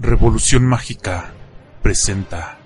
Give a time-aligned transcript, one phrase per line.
[0.00, 1.30] Revolución Mágica
[1.82, 2.56] presenta.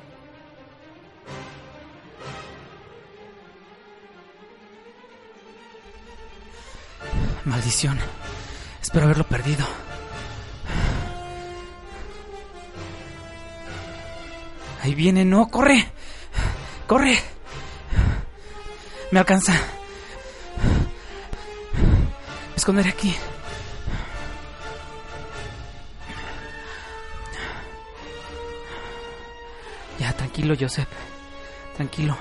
[7.44, 7.98] Maldición.
[8.80, 9.66] Espero haberlo perdido.
[14.82, 15.88] Ahí viene, no, corre.
[16.87, 17.19] Corre.
[19.10, 19.55] Me alcanza.
[22.51, 23.12] Me esconderé aquí.
[30.44, 30.88] Tranquilo, Joseph.
[31.76, 32.16] Tranquilo.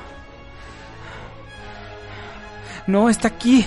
[2.88, 3.66] No, está aquí.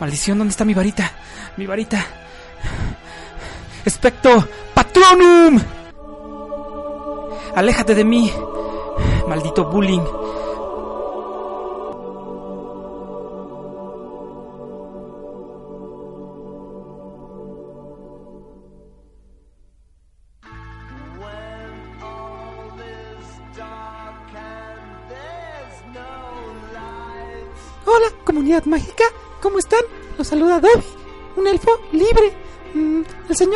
[0.00, 1.10] Maldición, ¿dónde está mi varita?
[1.56, 2.04] Mi varita.
[3.84, 5.60] Especto Patronum.
[7.54, 8.30] Aléjate de mí.
[9.26, 10.04] Maldito bullying.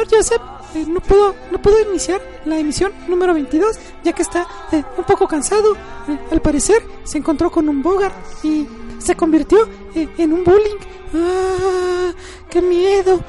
[0.01, 0.43] Señor Joseph
[0.89, 5.27] no pudo no pudo iniciar la emisión número 22 ya que está eh, un poco
[5.27, 5.75] cansado.
[6.09, 8.67] Eh, al parecer se encontró con un bogar y
[8.99, 10.77] se convirtió eh, en un bullying.
[11.15, 12.13] ¡Ah!
[12.49, 13.21] ¡Qué miedo!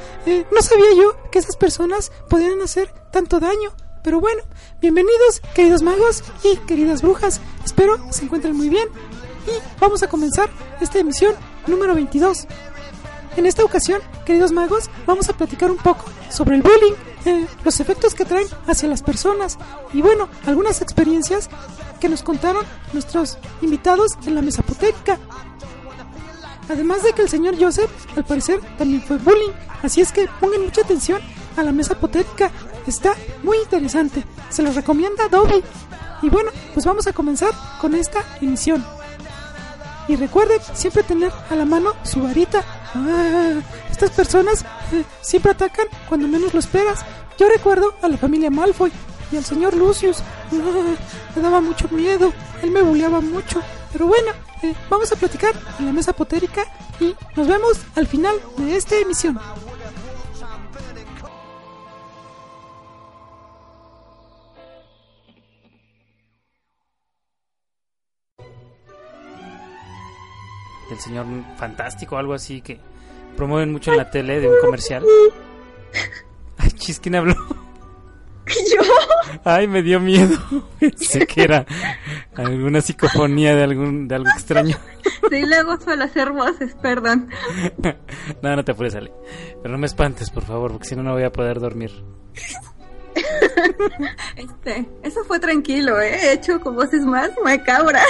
[0.51, 3.71] No sabía yo que esas personas podían hacer tanto daño.
[4.03, 4.43] Pero bueno,
[4.81, 7.41] bienvenidos queridos magos y queridas brujas.
[7.65, 8.87] Espero se encuentren muy bien
[9.47, 11.35] y vamos a comenzar esta emisión
[11.67, 12.47] número 22.
[13.37, 16.93] En esta ocasión, queridos magos, vamos a platicar un poco sobre el bullying,
[17.25, 19.57] eh, los efectos que traen hacia las personas
[19.93, 21.49] y bueno, algunas experiencias
[21.99, 25.17] que nos contaron nuestros invitados en la mesa potética.
[26.69, 29.51] Además de que el señor Joseph, al parecer, también fue bullying,
[29.81, 31.21] así es que pongan mucha atención
[31.57, 31.97] a la mesa
[32.87, 35.63] está muy interesante, se los recomienda Dobby.
[36.21, 38.85] Y bueno, pues vamos a comenzar con esta emisión.
[40.11, 42.65] Y recuerden siempre tener a la mano su varita.
[42.93, 47.05] Ah, estas personas eh, siempre atacan cuando menos lo esperas.
[47.39, 48.91] Yo recuerdo a la familia Malfoy
[49.31, 50.17] y al señor Lucius.
[50.51, 50.95] Ah,
[51.33, 52.33] me daba mucho miedo.
[52.61, 53.61] Él me bulleaba mucho.
[53.93, 54.33] Pero bueno,
[54.63, 56.65] eh, vamos a platicar en la mesa potérica
[56.99, 59.39] y nos vemos al final de esta emisión.
[70.91, 71.25] Del señor
[71.55, 72.77] fantástico o algo así que
[73.37, 75.05] promueven mucho en la tele de un comercial.
[76.57, 77.33] Ay, chis, ¿quién habló?
[78.45, 78.81] ¿Yo?
[79.45, 80.37] Ay, me dio miedo.
[80.81, 81.65] Pensé que era
[82.35, 84.77] alguna psicofonía de algún de algo extraño.
[85.29, 87.29] Sí, luego suelo hacer voces, perdón.
[88.41, 89.13] No, no te apures, Ale.
[89.61, 91.91] Pero no me espantes, por favor, porque si no, no voy a poder dormir.
[94.35, 96.17] Este, eso fue tranquilo, ¿eh?
[96.21, 98.05] He hecho con voces más macabras.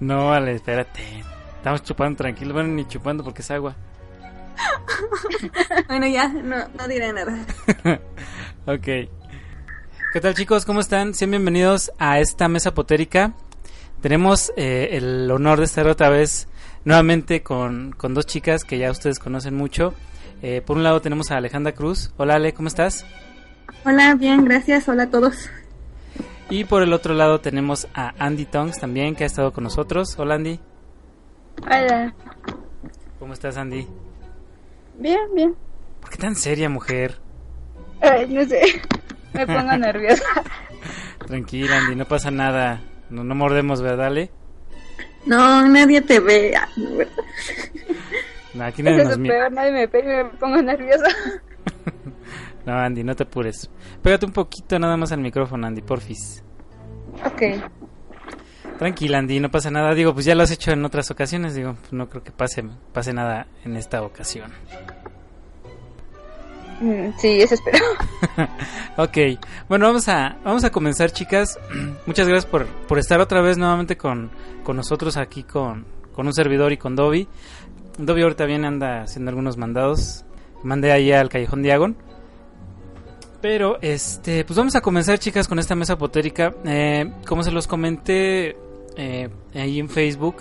[0.00, 1.22] No, Ale, espérate.
[1.62, 2.54] Estamos chupando tranquilo.
[2.54, 3.76] Bueno, ni chupando porque es agua.
[5.86, 7.38] Bueno, ya, no, no diré nada.
[8.66, 8.84] Ok.
[10.12, 10.64] ¿Qué tal chicos?
[10.64, 11.14] ¿Cómo están?
[11.14, 13.34] Sean bienvenidos a esta mesa potérica.
[14.00, 16.48] Tenemos eh, el honor de estar otra vez
[16.84, 19.94] nuevamente con, con dos chicas que ya ustedes conocen mucho.
[20.42, 22.12] Eh, por un lado tenemos a Alejandra Cruz.
[22.16, 23.06] Hola Ale, ¿cómo estás?
[23.84, 24.88] Hola, bien, gracias.
[24.88, 25.48] Hola a todos.
[26.50, 30.18] Y por el otro lado tenemos a Andy Tongs también que ha estado con nosotros.
[30.18, 30.58] Hola Andy.
[31.60, 32.14] Hola.
[33.18, 33.86] ¿Cómo estás Andy?
[34.98, 35.54] Bien, bien.
[36.00, 37.18] ¿Por qué tan seria mujer?
[38.00, 38.60] Ay, no sé.
[39.32, 40.24] Me pongo nerviosa.
[41.26, 42.80] Tranquila Andy, no pasa nada.
[43.10, 44.30] No, no mordemos, ¿verdad Ale?
[45.26, 46.54] No, nadie te ve.
[48.54, 49.34] No, aquí Es nadie nos eso mira.
[49.34, 51.06] peor, nadie me pega y me pongo nerviosa.
[52.66, 53.70] No, Andy, no te apures.
[54.02, 56.44] Pégate un poquito nada más al micrófono, Andy, porfis.
[57.24, 57.42] Ok.
[58.78, 59.94] Tranquila, Andy, no pasa nada.
[59.94, 61.54] Digo, pues ya lo has hecho en otras ocasiones.
[61.54, 64.52] Digo, pues no creo que pase, pase nada en esta ocasión.
[66.80, 67.84] Mm, sí, eso espero.
[68.96, 69.38] ok,
[69.68, 71.58] bueno, vamos a, vamos a comenzar, chicas.
[72.06, 74.30] Muchas gracias por, por estar otra vez nuevamente con,
[74.64, 77.28] con nosotros aquí con, con un servidor y con Dobby.
[77.98, 80.24] Dobby ahorita bien anda haciendo algunos mandados.
[80.64, 81.96] Mandé ahí al Callejón Diagon.
[83.42, 86.54] Pero, este, pues vamos a comenzar, chicas, con esta mesa potérica.
[86.64, 88.56] Eh, como se los comenté
[88.96, 90.36] eh, ahí en Facebook,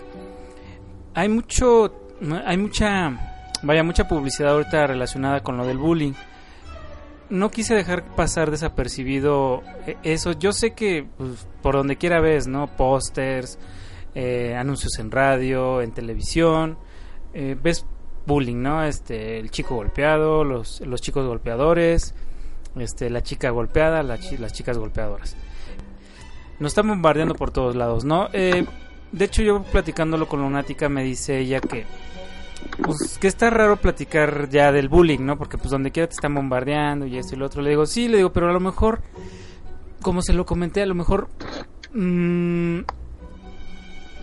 [1.14, 1.94] hay mucho,
[2.46, 6.14] hay mucha, vaya, mucha publicidad ahorita relacionada con lo del bullying.
[7.30, 10.34] No quise dejar pasar desapercibido eh, eso.
[10.34, 12.68] Yo sé que pues, por donde quiera ves, ¿no?
[12.68, 13.58] Pósters,
[14.14, 16.78] eh, anuncios en radio, en televisión,
[17.34, 17.86] eh, ves
[18.28, 18.84] bullying, ¿no?
[18.84, 22.14] Este, el chico golpeado, los, los chicos golpeadores,
[22.78, 25.36] este, la chica golpeada, las chicas golpeadoras.
[26.60, 28.30] Nos están bombardeando por todos lados, ¿no?
[28.34, 28.66] Eh,
[29.12, 31.86] de hecho, yo platicándolo con Lunática me dice ella que
[32.84, 35.38] pues que está raro platicar ya del bullying, ¿no?
[35.38, 37.62] Porque pues donde quiera te están bombardeando y esto y lo otro.
[37.62, 39.02] Le digo, sí, le digo, pero a lo mejor,
[40.02, 41.30] como se lo comenté, a lo mejor
[41.94, 42.82] mm,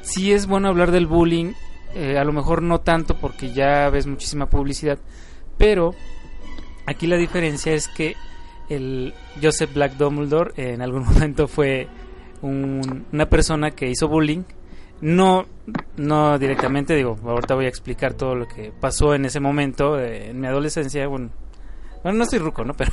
[0.03, 1.53] sí es bueno hablar del bullying,
[1.95, 4.99] eh, a lo mejor no tanto porque ya ves muchísima publicidad,
[5.57, 5.95] pero
[6.87, 8.15] aquí la diferencia es que
[8.69, 11.89] el Joseph Black Dumbledore en algún momento fue
[12.43, 14.43] un- una persona que hizo bullying.
[15.01, 15.47] No
[15.97, 20.31] no directamente digo ahorita voy a explicar todo lo que pasó en ese momento eh,
[20.31, 21.29] en mi adolescencia bueno
[22.03, 22.91] bueno no estoy ruco no pero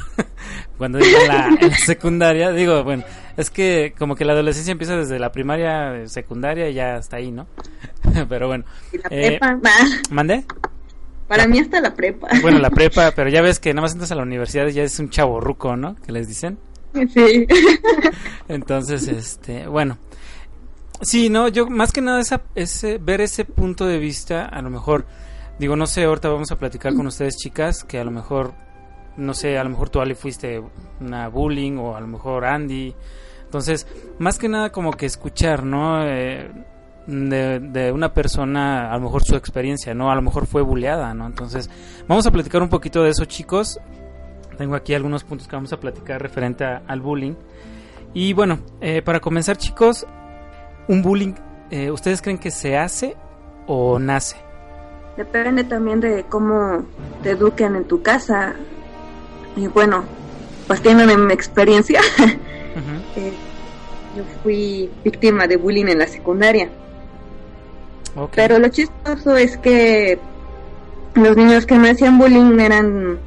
[0.77, 3.03] cuando iba en la, en la secundaria digo bueno
[3.37, 7.17] es que como que la adolescencia empieza desde la primaria eh, secundaria y ya hasta
[7.17, 7.47] ahí no
[8.29, 8.65] pero bueno
[9.09, 9.39] Eh,
[10.11, 10.43] mandé
[11.27, 12.27] Para mí hasta la prepa.
[12.41, 14.83] bueno la prepa pero ya ves que nada más entras a la universidad y ya
[14.83, 16.57] es un chavo ruco no que les dicen
[17.13, 17.47] Sí.
[18.47, 19.97] Entonces, este, bueno.
[21.01, 24.69] Sí, no, yo más que nada esa, ese, ver ese punto de vista, a lo
[24.69, 25.05] mejor,
[25.59, 28.53] digo, no sé, ahorita vamos a platicar con ustedes chicas, que a lo mejor,
[29.17, 30.61] no sé, a lo mejor tú Ali fuiste
[31.01, 32.95] una bullying o a lo mejor Andy.
[33.43, 33.87] Entonces,
[34.19, 36.01] más que nada como que escuchar, ¿no?
[36.07, 36.49] Eh,
[37.07, 40.11] de, de una persona, a lo mejor su experiencia, ¿no?
[40.11, 41.25] A lo mejor fue bulleada, ¿no?
[41.27, 41.69] Entonces,
[42.07, 43.79] vamos a platicar un poquito de eso, chicos.
[44.57, 47.33] Tengo aquí algunos puntos que vamos a platicar referente a- al bullying.
[48.13, 50.07] Y bueno, eh, para comenzar chicos,
[50.87, 51.33] un bullying,
[51.71, 53.15] eh, ¿ustedes creen que se hace
[53.67, 54.37] o nace?
[55.17, 56.85] Depende también de cómo
[57.23, 58.53] te eduquen en tu casa.
[59.57, 60.03] Y bueno,
[60.67, 62.01] pues tienen mi experiencia.
[63.15, 63.31] Eh,
[64.17, 66.67] yo fui víctima de bullying en la secundaria.
[68.33, 70.19] Pero lo chistoso es que
[71.15, 73.19] los niños que me hacían bullying eran...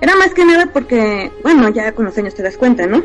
[0.00, 3.02] Era más que nada porque, bueno, ya con los años te das cuenta, ¿no?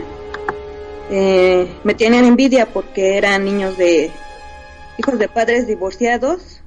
[1.10, 4.12] Eh, me tenían envidia porque eran niños de
[4.98, 6.62] hijos de padres divorciados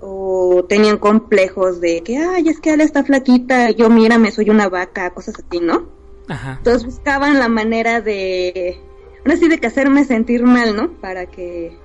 [0.00, 4.68] o tenían complejos de que, ay, es que él está flaquita, yo mírame, soy una
[4.68, 5.88] vaca, cosas así, ¿no?
[6.28, 6.56] Ajá.
[6.58, 8.78] Entonces buscaban la manera de,
[9.20, 10.92] ahora sí, de que hacerme sentir mal, ¿no?
[11.00, 11.76] Para que,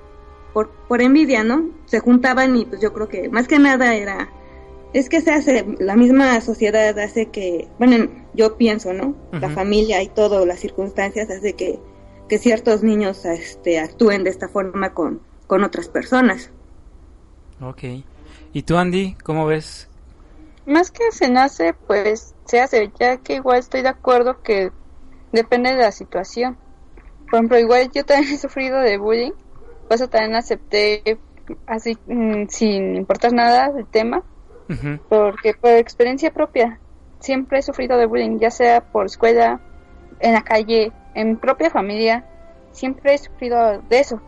[0.52, 1.70] por, por envidia, ¿no?
[1.86, 4.30] Se juntaban y pues yo creo que más que nada era,
[4.92, 9.16] es que se hace, la misma sociedad hace que, bueno, yo pienso, ¿no?
[9.32, 11.78] La familia y todo, las circunstancias hace que,
[12.28, 16.50] que ciertos niños este, actúen de esta forma con, con otras personas.
[17.60, 17.84] Ok.
[18.52, 19.88] ¿Y tú, Andy, cómo ves?
[20.66, 24.72] Más que se nace, pues se hace, ya que igual estoy de acuerdo que
[25.32, 26.58] depende de la situación.
[27.30, 29.32] Por ejemplo, igual yo también he sufrido de bullying,
[29.88, 31.18] por eso también acepté
[31.66, 34.22] así mm, sin importar nada del tema,
[35.08, 36.80] porque por experiencia propia
[37.20, 39.60] siempre he sufrido de bullying, ya sea por escuela,
[40.20, 42.24] en la calle, en mi propia familia,
[42.70, 44.20] siempre he sufrido de eso.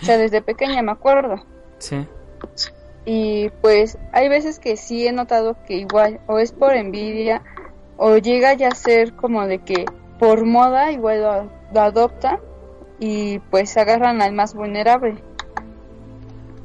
[0.00, 1.44] O sea, desde pequeña me acuerdo.
[1.78, 2.06] Sí.
[3.04, 7.42] Y pues hay veces que sí he notado que igual o es por envidia
[7.96, 9.84] o llega ya a ser como de que
[10.18, 12.38] por moda igual lo, lo adoptan
[12.98, 15.16] y pues agarran al más vulnerable.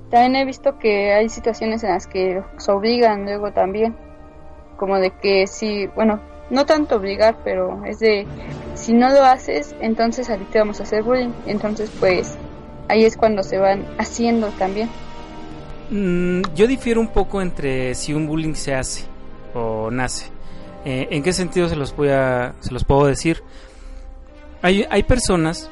[0.09, 3.95] También he visto que hay situaciones en las que los obligan luego también,
[4.77, 8.25] como de que si, bueno, no tanto obligar, pero es de
[8.75, 11.31] si no lo haces, entonces a ti te vamos a hacer bullying.
[11.45, 12.37] Entonces pues
[12.87, 14.89] ahí es cuando se van haciendo también.
[15.89, 19.05] Mm, yo difiero un poco entre si un bullying se hace
[19.53, 20.27] o nace.
[20.85, 23.43] Eh, ¿En qué sentido se los voy a, se los puedo decir?
[24.61, 25.69] Hay, hay personas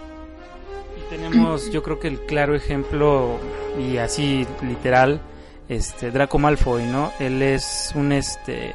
[1.09, 3.37] tenemos, yo creo que el claro ejemplo
[3.79, 5.21] y así literal,
[5.69, 7.11] este Draco Malfoy, ¿no?
[7.19, 8.73] Él es un este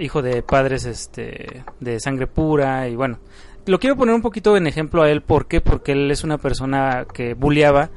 [0.00, 3.18] hijo de padres este de sangre pura y bueno,
[3.66, 5.60] lo quiero poner un poquito en ejemplo a él, ¿por qué?
[5.60, 7.90] Porque él es una persona que bulleaba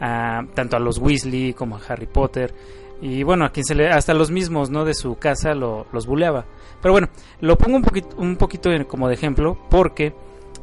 [0.00, 2.54] a, tanto a los Weasley como a Harry Potter
[3.00, 6.06] y bueno a quien se le hasta los mismos no de su casa lo, los
[6.06, 6.46] buleaba
[6.80, 7.08] pero bueno
[7.40, 10.14] lo pongo un poquito un poquito como de ejemplo porque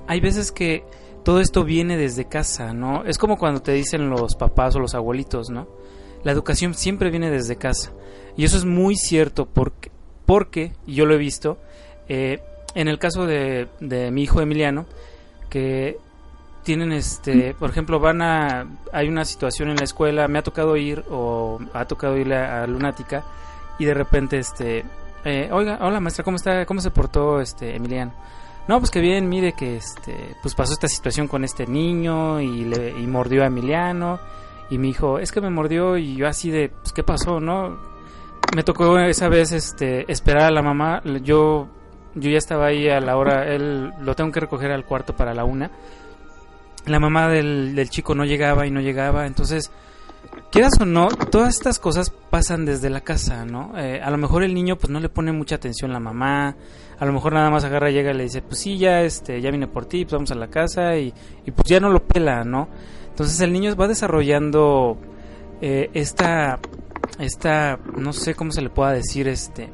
[0.08, 0.84] hay veces que
[1.24, 4.96] todo esto viene desde casa no es como cuando te dicen los papás o los
[4.96, 5.68] abuelitos no
[6.24, 7.92] la educación siempre viene desde casa.
[8.36, 9.92] Y eso es muy cierto porque
[10.25, 11.58] porque yo lo he visto
[12.08, 12.42] eh,
[12.75, 14.86] en el caso de, de mi hijo Emiliano
[15.50, 15.98] que
[16.63, 20.77] tienen este por ejemplo van a hay una situación en la escuela me ha tocado
[20.77, 23.25] ir o ha tocado ir a, a lunática
[23.77, 24.86] y de repente este
[25.25, 28.13] eh, oiga hola maestra cómo está cómo se portó este Emiliano
[28.67, 32.65] no pues que bien mire que este pues pasó esta situación con este niño y
[32.65, 34.20] le y mordió a Emiliano.
[34.70, 37.77] Y mi hijo es que me mordió y yo así de pues qué pasó no
[38.55, 41.01] me tocó esa vez este esperar a la mamá.
[41.24, 41.67] Yo
[42.15, 45.34] yo ya estaba ahí a la hora, él lo tengo que recoger al cuarto para
[45.34, 45.72] la una.
[46.86, 49.72] La mamá del, del chico no llegaba y no llegaba, entonces
[50.51, 53.77] quieras o no, todas estas cosas pasan desde la casa, ¿no?
[53.77, 56.55] Eh, a lo mejor el niño pues no le pone mucha atención la mamá,
[57.04, 59.52] a lo mejor nada más agarra, llega y le dice, pues sí, ya, este, ya
[59.52, 61.14] vine por ti, pues vamos a la casa y,
[61.46, 62.70] y pues ya no lo pela, ¿no?
[63.10, 64.98] Entonces el niño va desarrollando
[65.60, 66.60] eh, esta,
[67.20, 69.70] esta, no sé cómo se le pueda decir, este,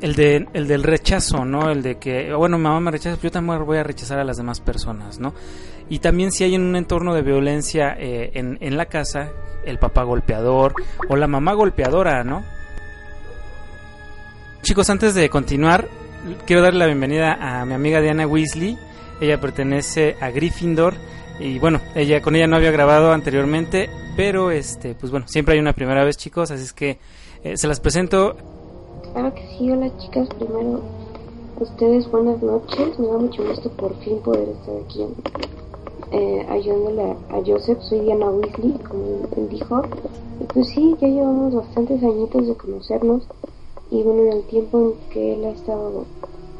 [0.00, 1.70] el, de, el del rechazo, ¿no?
[1.70, 4.38] El de que, bueno, mamá me rechaza, pues yo también voy a rechazar a las
[4.38, 5.34] demás personas, ¿no?
[5.88, 9.30] Y también si hay un entorno de violencia eh, en, en la casa,
[9.64, 10.74] el papá golpeador
[11.08, 12.42] o la mamá golpeadora, ¿no?
[14.62, 15.86] Chicos, antes de continuar,
[16.46, 18.78] quiero darle la bienvenida a mi amiga Diana Weasley.
[19.20, 20.94] Ella pertenece a Gryffindor
[21.40, 25.60] y bueno, ella con ella no había grabado anteriormente, pero este, pues bueno, siempre hay
[25.60, 26.98] una primera vez, chicos, así es que
[27.44, 28.36] eh, se las presento.
[29.12, 30.82] Claro que sí, hola chicas, primero
[31.60, 35.04] ustedes buenas noches, me da mucho gusto por fin poder estar aquí
[36.12, 39.82] eh, ayudándole a, Joseph, soy Diana Weasley, como él dijo,
[40.40, 43.24] y pues sí, ya llevamos bastantes añitos de conocernos
[43.90, 46.06] y bueno, en el tiempo en que él ha estado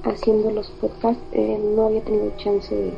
[0.04, 2.92] haciendo los podcasts, eh, no había tenido chance de,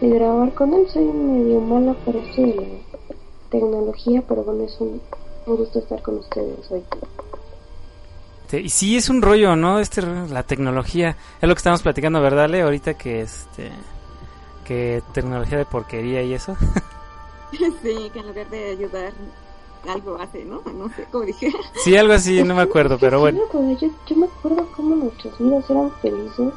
[0.00, 0.88] de grabar con él.
[0.88, 3.18] Soy medio mala para esto de la
[3.50, 5.00] tecnología, pero bueno, es un,
[5.46, 6.82] un gusto estar con ustedes hoy.
[8.46, 9.80] Este, y sí, es un rollo, ¿no?
[9.80, 11.16] Este, la tecnología.
[11.40, 12.62] Es lo que estamos platicando, ¿verdad, Le?
[12.62, 13.72] Ahorita que este.
[14.64, 16.56] Que tecnología de porquería y eso.
[17.50, 19.12] sí, que en lugar de ayudar,
[19.88, 20.62] algo hace, ¿no?
[20.76, 21.52] No sé, como dije.
[21.84, 23.40] Sí, algo así, no me acuerdo, pero bueno.
[23.52, 26.52] Yo, yo me acuerdo cómo nuestras vidas eran felices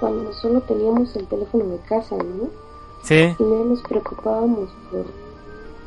[0.00, 2.48] cuando solo teníamos el teléfono de casa, ¿no?
[3.02, 3.34] Sí.
[3.38, 5.04] Y no nos preocupábamos por,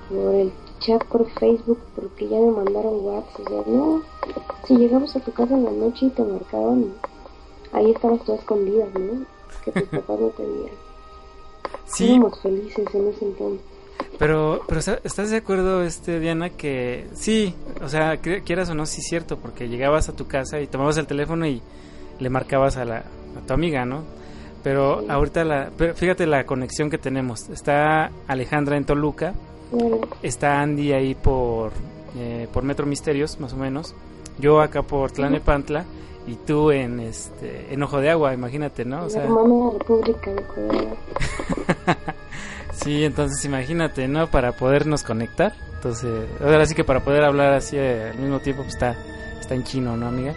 [0.09, 3.39] por el chat por Facebook porque ya me mandaron WhatsApp.
[3.39, 4.01] O sea, no,
[4.67, 6.93] si llegamos a tu casa en la noche y te marcaban,
[7.71, 9.25] ahí estabas toda escondida, ¿no?
[9.63, 10.75] Que tus papás no te vieran.
[11.85, 13.72] Sí, Éramos felices en ese entonces.
[14.19, 18.85] Pero, pero ¿está- ¿estás de acuerdo, este, Diana, que sí, o sea, quieras o no,
[18.85, 21.61] sí es cierto, porque llegabas a tu casa y tomabas el teléfono y
[22.19, 24.03] le marcabas a, la, a tu amiga, ¿no?
[24.63, 25.07] Pero Sí.
[25.09, 27.49] ahorita, la, pero fíjate la conexión que tenemos.
[27.49, 29.33] Está Alejandra en Toluca,
[30.21, 31.71] está Andy ahí por,
[32.17, 33.93] eh, por Metro Misterios, más o menos.
[34.39, 35.83] Yo acá por Tlanepantla
[36.27, 38.99] y tú en este en Ojo de Agua, imagínate, ¿no?
[39.01, 40.87] O la sea, hermana República de.
[42.83, 44.27] sí, entonces imagínate, ¿no?
[44.27, 45.53] Para podernos conectar.
[45.75, 48.95] Entonces, ahora sí que para poder hablar así eh, al mismo tiempo pues está
[49.39, 50.33] está en chino, ¿no, amiga?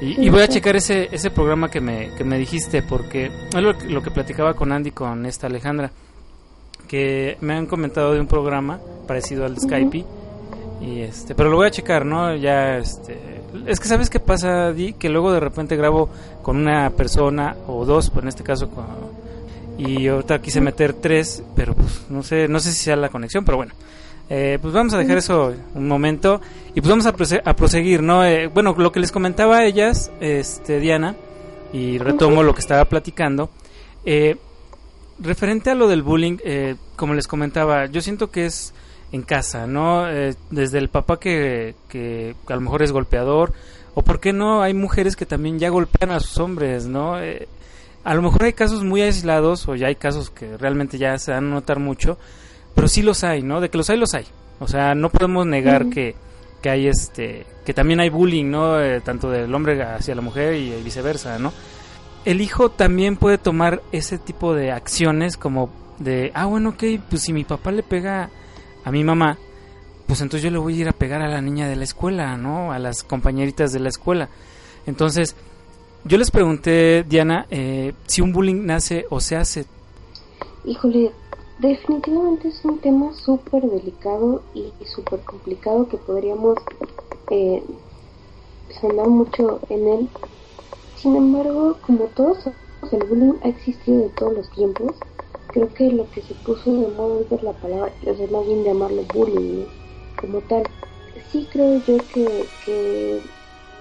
[0.00, 3.76] Y, voy a checar ese ese programa que me que me dijiste porque es lo,
[3.76, 5.90] que- lo que platicaba con Andy con esta Alejandra
[6.86, 9.60] que me han comentado de un programa parecido al de.
[9.62, 10.04] Skype
[10.82, 13.18] y este pero lo voy a checar no ya este
[13.66, 16.10] es que sabes qué pasa di que luego de repente grabo
[16.42, 18.84] con una persona o dos pues en este caso con,
[19.78, 23.44] y ahorita quise meter tres pero pues no sé no sé si sea la conexión
[23.44, 23.72] pero bueno.
[24.28, 26.40] Eh, pues vamos a dejar eso un momento.
[26.74, 29.64] Y pues vamos a, prose- a proseguir no Eh, bueno lo que les comentaba a
[29.64, 31.14] ellas este Diana
[31.72, 33.50] y retomo lo que estaba platicando
[34.04, 34.36] eh,
[35.18, 38.74] referente a lo del bullying, eh, como les comentaba, yo siento que es
[39.12, 40.08] en casa, ¿no?
[40.10, 43.52] Eh, desde el papá que, que a lo mejor es golpeador,
[43.94, 47.18] o por qué no, hay mujeres que también ya golpean a sus hombres, ¿no?
[47.20, 47.48] Eh,
[48.06, 51.32] a lo mejor hay casos muy aislados, o ya hay casos que realmente ya se
[51.32, 52.18] dan a notar mucho,
[52.74, 53.60] pero sí los hay, ¿no?
[53.60, 54.26] De que los hay, los hay.
[54.60, 56.14] O sea, no podemos negar que,
[56.62, 58.80] que hay este, que también hay bullying, ¿no?
[58.80, 61.52] Eh, tanto del hombre hacia la mujer y viceversa, ¿no?
[62.26, 67.22] el hijo también puede tomar ese tipo de acciones como de, ah, bueno, ok, pues
[67.22, 68.30] si mi papá le pega
[68.84, 69.38] a mi mamá,
[70.08, 72.36] pues entonces yo le voy a ir a pegar a la niña de la escuela,
[72.36, 72.72] ¿no?
[72.72, 74.28] A las compañeritas de la escuela.
[74.86, 75.36] Entonces,
[76.06, 79.64] yo les pregunté, Diana, eh, si un bullying nace o se hace.
[80.64, 81.10] Híjole,
[81.58, 86.58] definitivamente es un tema súper delicado y, súper complicado que podríamos
[87.30, 87.62] eh,
[88.80, 90.08] sonar mucho en él.
[90.96, 94.92] Sin embargo, como todos sabemos, el bullying ha existido de todos los tiempos.
[95.48, 98.46] Creo que lo que se puso de moda es ver la palabra, o sea, más
[98.46, 99.64] bien llamarlo bullying,
[100.20, 100.62] como tal.
[101.32, 101.98] Sí creo yo
[102.64, 103.20] que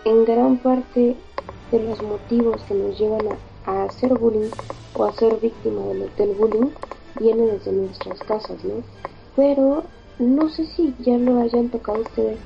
[0.05, 1.15] en gran parte
[1.71, 4.51] de los motivos que nos llevan a, a hacer bullying
[4.93, 6.69] o a ser víctima del, bullying
[7.19, 8.83] viene desde nuestras casas, ¿no?
[9.35, 9.83] Pero
[10.19, 12.39] no sé si ya lo hayan tocado ustedes.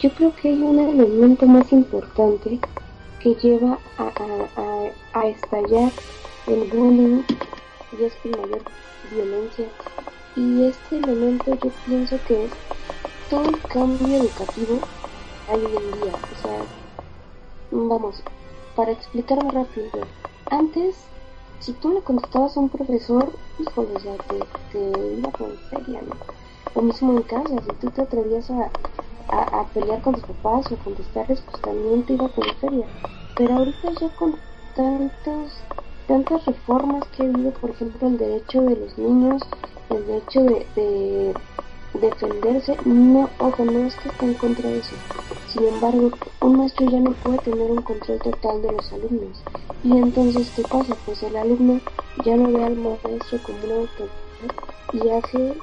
[0.00, 2.58] Yo creo que hay un elemento más importante
[3.20, 4.12] que lleva a,
[4.56, 5.92] a, a, estallar
[6.46, 7.22] el bullying
[7.98, 8.32] y es con
[9.12, 9.66] violencia.
[10.34, 12.50] Y este elemento yo pienso que es
[13.30, 14.80] todo el cambio educativo
[15.48, 16.12] hay hoy en día.
[16.12, 16.58] O sea,
[17.70, 18.22] vamos,
[18.76, 19.90] para explicarme rápido,
[20.50, 20.96] antes,
[21.60, 24.38] si tú le contestabas a un profesor, híjole, o sea, te,
[24.70, 26.14] te iba con feria, ¿no?
[26.74, 28.70] Lo mismo en casa, si tú te atrevías a,
[29.28, 32.86] a, pelear con tus papás o contestarles, pues también te iba con feria.
[33.34, 34.36] Pero ahorita ya con
[34.74, 35.52] tantos,
[36.06, 39.42] tantas reformas que ha habido, por ejemplo, el derecho de los niños,
[39.88, 41.34] el derecho de, de
[41.98, 44.96] defenderse, no, ojo, no es que esté en contra de eso.
[45.48, 46.10] Sin embargo,
[46.40, 49.38] un maestro ya no puede tener un control total de los alumnos.
[49.82, 50.96] Y entonces, ¿qué pasa?
[51.04, 51.80] Pues el alumno
[52.24, 54.26] ya no ve al maestro como una autoridad
[54.92, 55.54] y hace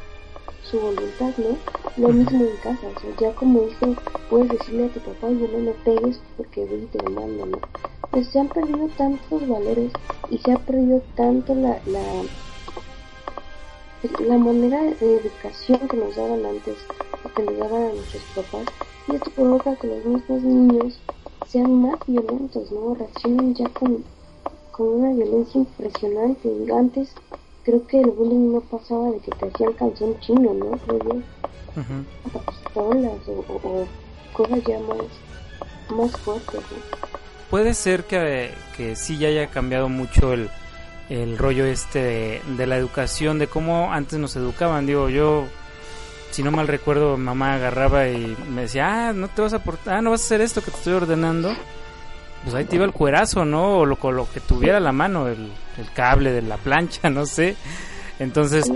[0.64, 1.58] su voluntad, ¿no?
[1.98, 3.96] Lo mismo en casa, o sea, ya como hijo
[4.30, 7.58] puedes decirle a tu papá, yo no me pegues porque voy te demando, ¿no?
[8.12, 9.92] Pues se han perdido tantos valores
[10.30, 12.02] y se ha perdido tanto la, la
[14.20, 16.78] la manera de educación que nos daban antes
[17.24, 18.66] o que nos daban a nuestros papás
[19.08, 21.00] y esto provoca que los mismos niños
[21.48, 22.96] sean más violentos, ¿no?
[22.96, 24.04] Reaccionan ya con,
[24.72, 26.48] con una violencia impresionante.
[26.48, 27.14] Y antes
[27.64, 30.72] creo que el bullying no pasaba de que te hacían calzón chino, ¿no?
[30.78, 31.14] Creo yo.
[31.76, 32.40] Ujú.
[32.64, 33.88] Pistolas o, o, o
[34.32, 37.10] cosas ya más, más fuertes, ¿no?
[37.50, 40.50] Puede ser que, que sí ya haya cambiado mucho el,
[41.10, 44.86] el rollo este de, de la educación, de cómo antes nos educaban.
[44.86, 45.46] Digo, yo,
[46.32, 49.96] si no mal recuerdo, mamá agarraba y me decía, ah, no te vas a portar,
[49.96, 51.54] ah, no vas a hacer esto que te estoy ordenando.
[52.44, 53.80] Pues ahí te iba el cuerazo, ¿no?
[53.80, 57.10] O lo, con lo que tuviera a la mano, el, el cable de la plancha,
[57.10, 57.56] no sé.
[58.20, 58.72] Entonces,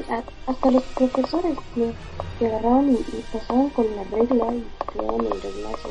[0.47, 1.91] hasta los profesores que,
[2.39, 5.89] que agarraban y, y pasaban con la regla y te daban el reglazo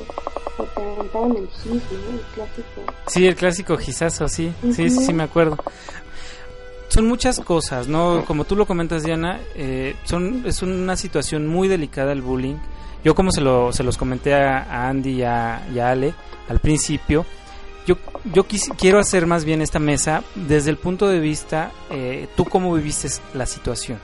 [0.59, 2.19] o te aventaban el chisme, ¿no?
[2.19, 2.83] El clásico.
[3.07, 5.59] Sí, el clásico gizazo, sí, sí, sí, sí, me acuerdo.
[6.97, 8.25] Son muchas cosas, ¿no?
[8.25, 12.55] Como tú lo comentas, Diana, eh, son, es una situación muy delicada el bullying.
[13.05, 16.15] Yo como se, lo, se los comenté a, a Andy y a, y a Ale
[16.49, 17.27] al principio,
[17.87, 17.97] yo,
[18.33, 22.47] yo quis- quiero hacer más bien esta mesa desde el punto de vista, eh, tú
[22.47, 23.99] cómo viviste la situación.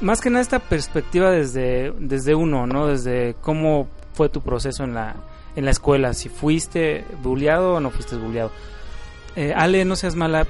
[0.00, 2.86] Más que nada esta perspectiva desde, desde uno, ¿no?
[2.86, 5.16] Desde cómo fue tu proceso en la,
[5.56, 8.52] en la escuela, si fuiste bulleado o no fuiste bulleado.
[9.36, 10.46] Eh, Ale, no seas mala,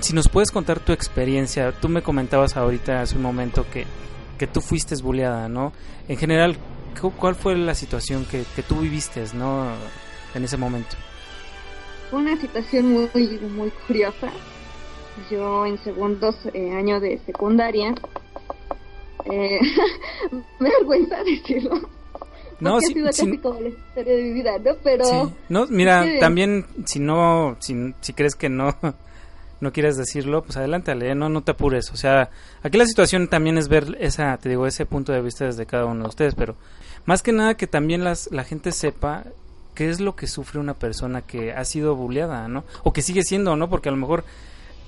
[0.00, 3.86] si nos puedes contar tu experiencia, tú me comentabas ahorita hace un momento que,
[4.38, 5.72] que tú fuiste bulleada, ¿no?
[6.08, 6.56] En general,
[7.00, 9.68] cu- ¿cuál fue la situación que, que tú viviste, ¿no?
[10.34, 10.96] En ese momento.
[12.10, 14.28] Fue una situación muy, muy curiosa.
[15.30, 17.94] Yo en segundos eh, año de secundaria,
[19.26, 19.60] eh,
[20.58, 21.88] me da vergüenza decirlo,
[22.60, 24.72] No, ha sido sí, casi como la historia de mi vida, ¿no?
[24.82, 25.16] Pero sí.
[25.48, 26.18] No, mira, Sí.
[26.20, 28.76] también si no, si, si crees que no,
[29.60, 31.90] no quieres decirlo, pues adelante, Ale, no, no te apures.
[31.92, 32.30] O sea,
[32.62, 35.86] aquí la situación también es ver esa, te digo, ese punto de vista desde cada
[35.86, 36.54] uno de ustedes, pero
[37.06, 39.24] más que nada que también las, la gente sepa
[39.74, 42.64] qué es lo que sufre una persona que ha sido bulleada, ¿no?
[42.84, 43.68] O que sigue siendo, ¿no?
[43.68, 44.24] Porque a lo mejor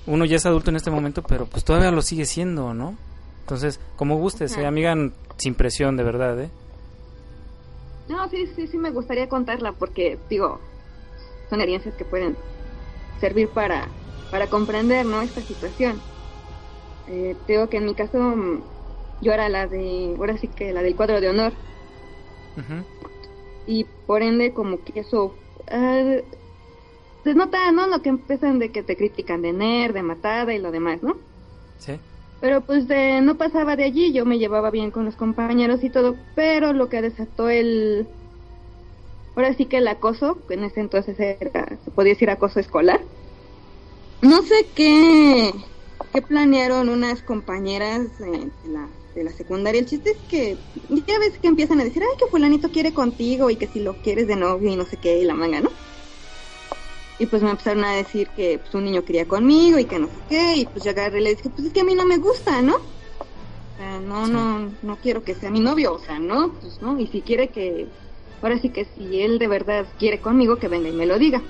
[0.05, 2.95] uno ya es adulto en este momento, pero pues todavía lo sigue siendo, ¿no?
[3.41, 4.95] Entonces, como gustes, eh, amiga,
[5.37, 6.49] sin presión, de verdad, ¿eh?
[8.09, 10.61] No, sí, sí, sí me gustaría contarla porque, digo,
[11.49, 12.37] son experiencias que pueden
[13.19, 13.89] servir para,
[14.31, 15.21] para comprender, ¿no?
[15.21, 16.03] Esta situación.
[17.07, 18.35] Eh, te digo que en mi caso
[19.21, 21.53] yo era la de, ahora sí que la del cuadro de honor
[23.65, 25.35] y por ende como que eso
[25.69, 26.17] ah,
[27.23, 27.87] se nota, ¿no?
[27.87, 31.17] Lo que empiezan de que te critican de nerd, de matada y lo demás, ¿no?
[31.77, 31.99] Sí.
[32.39, 35.89] Pero pues de, no pasaba de allí, yo me llevaba bien con los compañeros y
[35.89, 38.07] todo, pero lo que desató el...
[39.35, 43.05] Ahora sí que el acoso, que en ese entonces era, se podía decir acoso escolar.
[44.21, 45.51] No sé qué,
[46.11, 49.79] qué planearon unas compañeras de, la, de la secundaria.
[49.79, 50.57] El chiste es que
[51.05, 54.01] ya ves que empiezan a decir, ay, que fulanito quiere contigo y que si lo
[54.01, 55.69] quieres de novio y no sé qué, y la manga, ¿no?
[57.19, 60.07] Y pues me empezaron a decir que pues, un niño quería conmigo y que no
[60.07, 60.55] sé qué.
[60.57, 62.61] Y pues yo agarré y le dije, pues es que a mí no me gusta,
[62.61, 62.75] ¿no?
[62.75, 64.31] O sea, no, Sí.
[64.31, 66.99] no, no quiero que sea mi novio, o sea, no, pues no.
[66.99, 67.87] Y si quiere que,
[68.41, 71.41] ahora sí que si él de verdad quiere conmigo, que venga y me lo diga.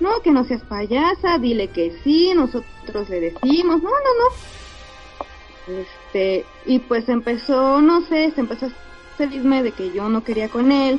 [0.00, 5.80] No, que no seas payasa, dile que sí, nosotros le decimos, no, no, no.
[5.80, 10.48] Este, y pues empezó, no sé, se empezó a chisme de que yo no quería
[10.48, 10.98] con él.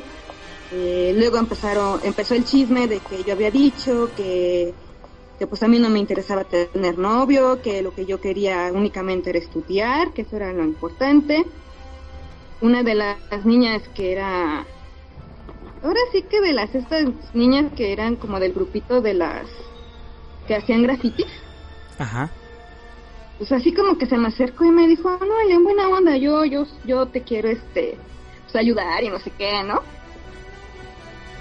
[0.74, 4.72] Eh, luego empezaron, empezó el chisme de que yo había dicho que,
[5.38, 9.30] que pues a mí no me interesaba tener novio, que lo que yo quería únicamente
[9.30, 11.44] era estudiar, que eso era lo importante.
[12.62, 14.64] Una de las niñas que era,
[15.82, 17.04] ahora sí que de las estas
[17.34, 19.46] niñas que eran como del grupito de las
[20.46, 21.26] que hacían grafitis,
[21.98, 22.30] Ajá.
[23.36, 26.46] pues así como que se me acercó y me dijo, no, en buena onda, yo,
[26.46, 27.98] yo, yo te quiero este,
[28.44, 29.82] pues ayudar y no sé qué, ¿no?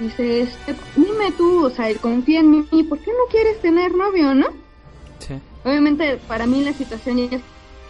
[0.01, 4.33] Dice, este, dime tú, o sea, confía en mí, ¿por qué no quieres tener novio,
[4.33, 4.47] no?
[5.19, 5.35] Sí.
[5.63, 7.39] Obviamente para mí la situación ya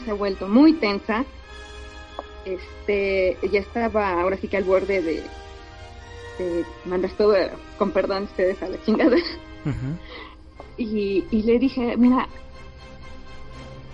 [0.04, 1.26] se ha vuelto muy tensa.
[2.46, 5.24] Este, ya estaba ahora sí que al borde de,
[6.40, 7.36] de mandar todo,
[7.78, 9.18] con perdón ustedes, a la chingada.
[10.78, 12.28] Y, y le dije, mira,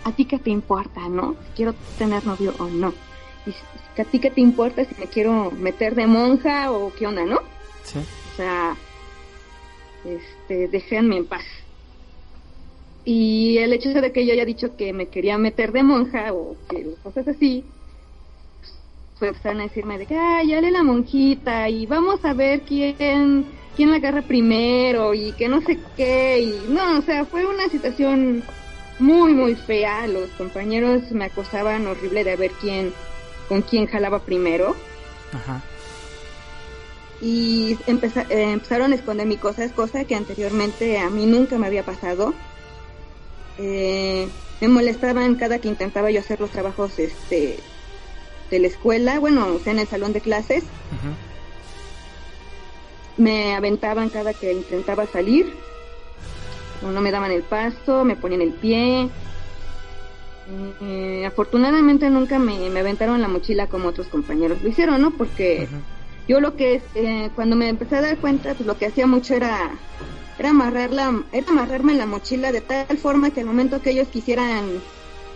[0.05, 1.35] ¿a ti qué te importa, no?
[1.45, 2.93] Si quiero tener novio o no.
[3.45, 7.25] Y ¿a ti qué te importa si me quiero meter de monja o qué onda,
[7.25, 7.41] no?
[7.87, 7.99] Sí.
[7.99, 8.75] O sea,
[10.05, 11.45] este, déjenme en paz.
[13.05, 16.57] Y el hecho de que yo haya dicho que me quería meter de monja o
[16.69, 17.63] que cosas así,
[19.17, 22.61] pues empezaron a decirme de que, ay, ya le la monjita y vamos a ver
[22.61, 23.45] quién,
[23.75, 26.41] quién la agarra primero y que no sé qué.
[26.41, 28.43] Y no, o sea, fue una situación
[28.99, 30.05] muy, muy fea.
[30.07, 32.93] Los compañeros me acosaban horrible de ver quién,
[33.47, 34.75] con quién jalaba primero
[35.33, 35.61] Ajá.
[37.21, 41.67] Y empeza- eh, empezaron a esconder mi cosas, cosa que anteriormente a mí nunca me
[41.67, 42.33] había pasado.
[43.57, 44.27] Eh,
[44.61, 47.59] me molestaban cada que intentaba yo hacer los trabajos este
[48.51, 50.63] de la escuela, bueno, o sea, en el salón de clases,
[53.17, 55.51] me aventaban cada que intentaba salir,
[56.85, 59.09] o no me daban el paso, me ponían el pie.
[60.81, 65.11] Eh, afortunadamente nunca me, me aventaron la mochila como otros compañeros lo hicieron, ¿no?
[65.11, 65.67] Porque.
[66.27, 69.33] Yo lo que eh, cuando me empecé a dar cuenta, pues lo que hacía mucho
[69.33, 69.71] era,
[70.37, 74.81] era amarrarla, era amarrarme la mochila de tal forma que al momento que ellos quisieran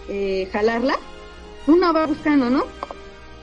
[0.09, 0.95] eh, jalarla,
[1.67, 2.65] uno va buscando, ¿no?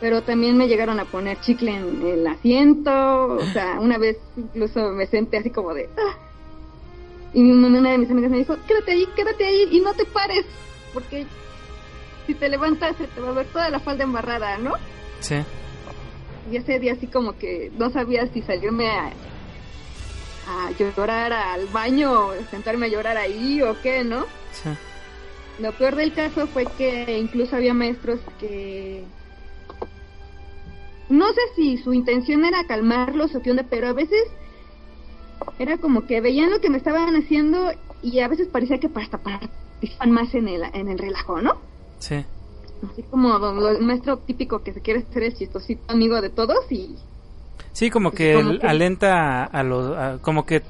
[0.00, 2.90] Pero también me llegaron a poner chicle en el asiento,
[3.34, 6.16] o sea, una vez incluso me senté así como de, "Ah".
[7.32, 10.44] y una de mis amigas me dijo, quédate ahí, quédate ahí y no te pares,
[10.92, 11.26] porque
[12.26, 14.74] si te levantas se te va a ver toda la falda embarrada, ¿no?
[15.20, 15.36] Sí.
[16.50, 19.12] Y ese día así como que no sabía si salirme a,
[20.48, 24.24] a llorar al baño o sentarme a llorar ahí o qué, ¿no?
[24.52, 24.70] Sí.
[25.60, 29.04] Lo peor del caso fue que incluso había maestros que...
[31.08, 34.24] No sé si su intención era calmarlos o qué onda, pero a veces
[35.58, 39.18] era como que veían lo que me estaban haciendo y a veces parecía que hasta
[39.18, 41.56] participan más en el, en el relajo, ¿no?
[41.98, 42.24] Sí.
[42.92, 46.70] Así como lo- el maestro típico que se quiere ser el chistosito amigo de todos
[46.70, 46.96] y
[47.72, 50.62] Sí, como Pues que, como el- que- alenta a los, como que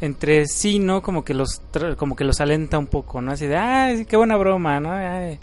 [0.00, 1.02] entre sí, ¿no?
[1.02, 3.32] Como que los, tra- como que los alenta un poco, ¿no?
[3.32, 4.92] Así de, ay, qué buena broma, ¿no?
[4.92, 5.38] Ay.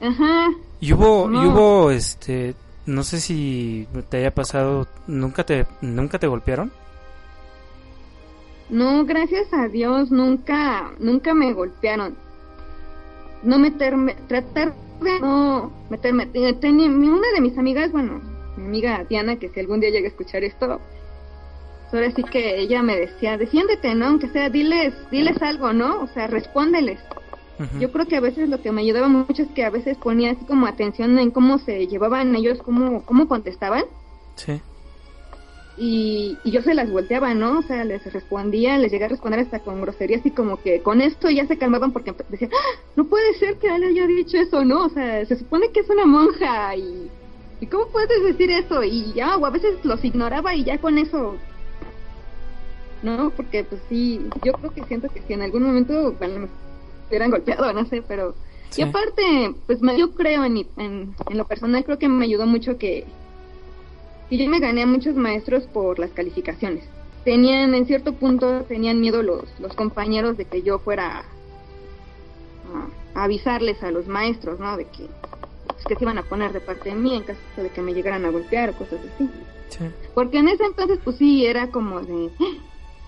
[0.00, 0.48] Ajá.
[0.80, 2.54] Y hubo, y hubo, este,
[2.86, 6.72] no sé si te haya pasado, nunca te, nunca te golpearon.
[8.70, 12.16] No, gracias a Dios nunca, nunca me golpearon.
[13.42, 14.72] No meterme, tratar
[15.20, 16.28] no meterme.
[16.34, 18.20] Eh, una de mis amigas, bueno,
[18.56, 20.80] mi amiga Diana, que si algún día llega a escuchar esto,
[21.92, 24.06] ahora sí que ella me decía, defiéndete, ¿no?
[24.06, 26.02] Aunque sea, diles, diles algo, ¿no?
[26.02, 27.00] O sea, respóndeles.
[27.78, 30.32] Yo creo que a veces lo que me ayudaba mucho es que a veces ponía
[30.32, 33.84] así como atención en cómo se llevaban ellos, cómo, cómo contestaban.
[34.34, 34.60] Sí.
[35.76, 37.60] Y, y yo se las volteaba, ¿no?
[37.60, 41.00] O sea, les respondía, les llegué a responder hasta con grosería, así como que con
[41.00, 44.64] esto ya se calmaban porque decían, "Ah, no puede ser que Ale haya dicho eso,
[44.64, 44.84] ¿no?
[44.86, 47.10] O sea, se supone que es una monja y,
[47.60, 48.82] y ¿cómo puedes decir eso?
[48.84, 51.36] Y ya, o a veces los ignoraba y ya con eso,
[53.02, 53.30] ¿no?
[53.30, 56.48] Porque pues sí, yo creo que siento que si en algún momento, bueno, me
[57.08, 58.34] hubieran golpeado, no sé, pero...
[58.70, 58.80] Sí.
[58.80, 62.46] Y aparte, pues me- yo creo en, en, en lo personal, creo que me ayudó
[62.46, 63.04] mucho que,
[64.38, 66.84] que yo me gané a muchos maestros por las calificaciones.
[67.22, 71.18] Tenían, en cierto punto, tenían miedo los, los compañeros de que yo fuera
[73.14, 74.76] a, a avisarles a los maestros, ¿no?
[74.78, 75.06] De que,
[75.66, 77.92] pues, que se iban a poner de parte de mí en caso de que me
[77.92, 79.28] llegaran a golpear o cosas así.
[79.68, 79.84] Sí.
[80.14, 82.56] Porque en ese entonces, pues sí, era como de, "Ah,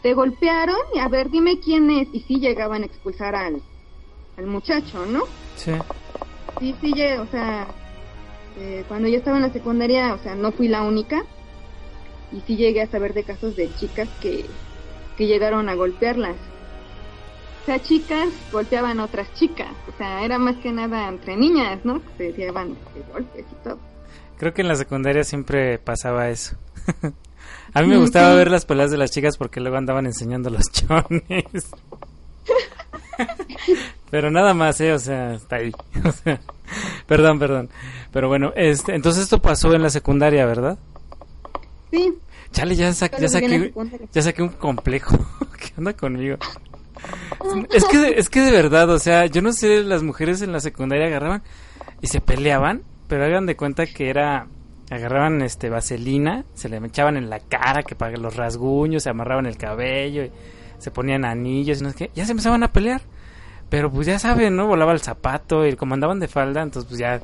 [0.02, 2.08] te golpearon y a ver, dime quién es.
[2.12, 3.62] Y sí llegaban a expulsar al,
[4.36, 5.22] al muchacho, ¿no?
[5.56, 5.72] Sí.
[6.60, 7.66] Sí, sí, o sea,
[8.56, 11.24] eh, cuando yo estaba en la secundaria, o sea, no fui la única.
[12.32, 14.44] Y sí llegué a saber de casos de chicas que,
[15.16, 16.36] que llegaron a golpearlas.
[17.62, 19.72] O sea, chicas golpeaban a otras chicas.
[19.92, 22.02] O sea, era más que nada entre niñas, ¿no?
[22.02, 22.76] Que se llevaban
[23.12, 23.78] golpes y todo.
[24.38, 26.56] Creo que en la secundaria siempre pasaba eso.
[27.72, 28.36] A mí me gustaba sí.
[28.36, 31.70] ver las peleas de las chicas porque luego andaban enseñando los chones.
[34.14, 34.92] Pero nada más, ¿eh?
[34.92, 35.72] O sea, está ahí.
[36.04, 36.40] O sea,
[37.08, 37.68] perdón, perdón.
[38.12, 40.78] Pero bueno, este, entonces esto pasó en la secundaria, ¿verdad?
[41.90, 42.14] Sí,
[42.52, 43.72] Chale, ya, sa- saqué,
[44.12, 45.18] ya saqué un complejo.
[45.58, 46.36] ¿Qué onda conmigo?
[47.72, 50.52] Es que, de- es que de verdad, o sea, yo no sé, las mujeres en
[50.52, 51.42] la secundaria agarraban
[52.00, 54.46] y se peleaban, pero hagan de cuenta que era
[54.90, 59.46] agarraban este vaselina, se le echaban en la cara que para los rasguños, se amarraban
[59.46, 60.30] el cabello, y
[60.78, 63.02] se ponían anillos y no sé qué, ya se empezaban a pelear.
[63.74, 64.68] Pero pues ya saben, ¿no?
[64.68, 67.20] Volaba el zapato y como andaban de falda, entonces pues ya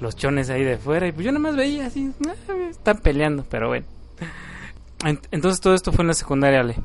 [0.00, 2.34] los chones ahí de fuera y pues yo nada más veía así, ah,
[2.68, 3.86] están peleando, pero bueno.
[4.98, 6.76] Ent- Entonces todo esto fue en la secundaria, Ale.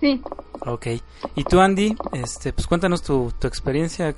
[0.00, 0.22] Sí,
[0.64, 0.86] Ok.
[1.34, 4.14] Y tú, Andy, este, pues cuéntanos tu, tu experiencia.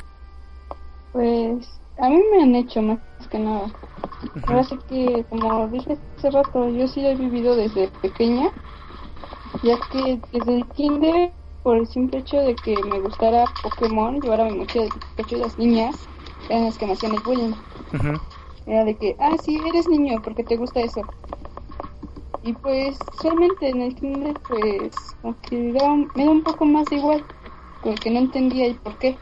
[1.15, 1.67] pues
[1.99, 2.99] a mí me han hecho más
[3.31, 3.73] que nada.
[4.47, 8.51] Ahora sí que, como dije hace rato, yo sí he vivido desde pequeña,
[9.63, 11.33] ya que desde el kinder,
[11.67, 15.59] por el simple hecho de que me gustara Pokémon, llevara mi mochila de Pikachu, las
[15.59, 16.09] niñas
[16.49, 17.55] eran las que me hacían el bullying.
[18.67, 21.03] Era de que, ah, sí, eres niño porque te gusta eso.
[22.45, 25.57] Y pues, solamente en el kinder, pues, como que
[26.15, 27.27] me da un poco más de igual,
[27.83, 29.19] porque no entendía el por qué.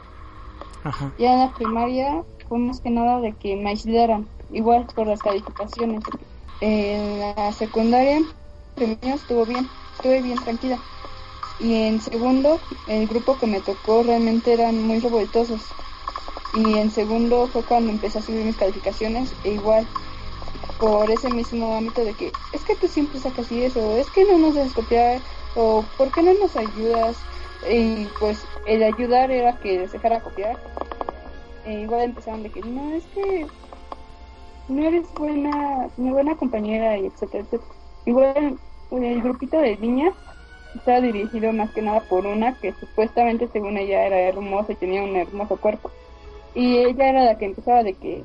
[0.83, 1.11] Ajá.
[1.17, 5.23] Ya en la primaria fue más que nada de que me aislaran, igual por las
[5.23, 6.05] calificaciones.
[6.61, 8.21] En la secundaria,
[8.75, 10.79] primero estuvo bien, estuve bien tranquila.
[11.59, 15.61] Y en segundo, el grupo que me tocó realmente eran muy revoltosos.
[16.53, 19.87] Y en segundo fue cuando empecé a subir mis calificaciones, e igual,
[20.79, 24.37] por ese mismo ámbito de que, es que tú siempre sacas eso, es que no
[24.37, 25.21] nos dejas copiar,
[25.55, 27.17] o ¿por qué no nos ayudas?
[27.69, 30.57] Y pues el ayudar era que les dejara copiar.
[31.65, 33.47] E igual empezaron de que, no, es que
[34.69, 37.71] no eres buena, una buena compañera, y etcétera, etcétera.
[38.05, 38.59] Igual
[38.91, 40.13] el grupito de niñas
[40.75, 45.03] estaba dirigido más que nada por una que supuestamente según ella era hermosa y tenía
[45.03, 45.91] un hermoso cuerpo.
[46.53, 48.23] Y ella era la que empezaba de que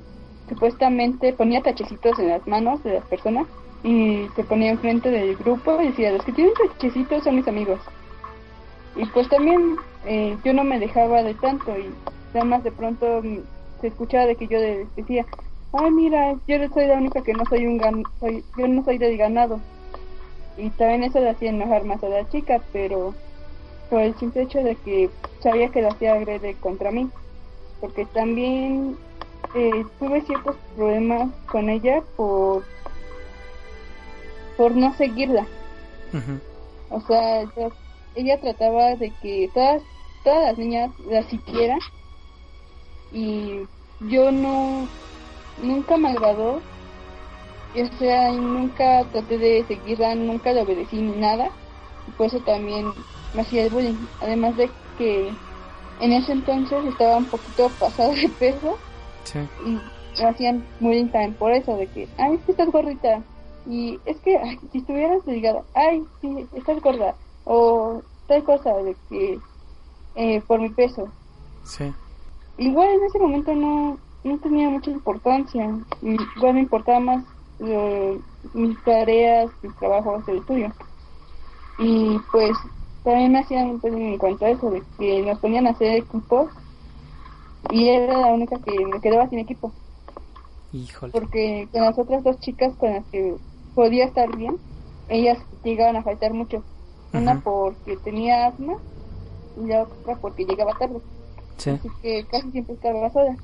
[0.49, 3.47] supuestamente ponía tachecitos en las manos de las personas
[3.83, 7.81] y se ponía enfrente del grupo y decía, los que tienen tachecitos son mis amigos.
[8.97, 11.95] Y pues también eh, yo no me dejaba de tanto y
[12.35, 13.39] nada más de pronto mm,
[13.81, 15.25] se escuchaba de que yo de- decía,
[15.73, 18.99] ay mira, yo soy la única que no soy un gan soy, yo no soy
[18.99, 19.61] del ganado.
[20.57, 23.15] Y también eso le hacía enojar más a la chica, pero
[23.89, 25.11] por el simple hecho de que
[25.43, 27.09] sabía que la hacía agrede contra mí.
[27.81, 28.97] Porque también
[29.55, 32.63] eh, tuve ciertos problemas con ella por
[34.57, 35.47] por no seguirla.
[36.91, 37.71] O sea, ella-
[38.15, 39.83] ella trataba de que todas,
[40.23, 41.79] todas las niñas la siguieran
[43.13, 43.61] y
[44.01, 44.87] yo no,
[45.63, 46.61] nunca me agradó.
[47.77, 51.51] O sea, nunca traté de seguirla, nunca le obedecí ni nada.
[52.09, 52.87] Y por eso también
[53.35, 53.95] me hacía el bullying.
[54.21, 55.31] Además de que
[56.01, 58.77] en ese entonces estaba un poquito pasado de peso
[59.25, 59.39] Sí.
[59.67, 59.79] y
[60.21, 63.23] me hacían bullying también por eso, de que, ay, es que estás gordita.
[63.67, 67.15] Y es que, ay, si estuvieras delgada, ay, sí, estás gorda.
[67.45, 69.39] O tal cosa, de que,
[70.17, 71.09] eh, por mi peso.
[71.65, 71.93] Sí.
[72.59, 75.79] Igual en ese momento no, no tenía mucha importancia.
[76.03, 77.25] Igual me importaba más
[77.61, 78.21] eh,
[78.55, 80.73] mis tareas, mis trabajos, el estudio.
[81.79, 82.53] Y pues
[83.05, 86.51] también me hacían bullying en cuanto a eso, de que nos ponían a hacer equipos.
[87.71, 89.73] Y era la única que me quedaba sin equipo
[90.73, 91.13] Híjole.
[91.13, 93.37] porque con las otras dos chicas con las que
[93.75, 94.57] podía estar bien,
[95.09, 96.63] ellas llegaban a faltar mucho.
[97.13, 98.75] Una porque tenía asma
[99.61, 101.01] y la otra porque llegaba tarde.
[101.57, 101.71] Sí.
[101.71, 103.37] Así que casi siempre estaba sola.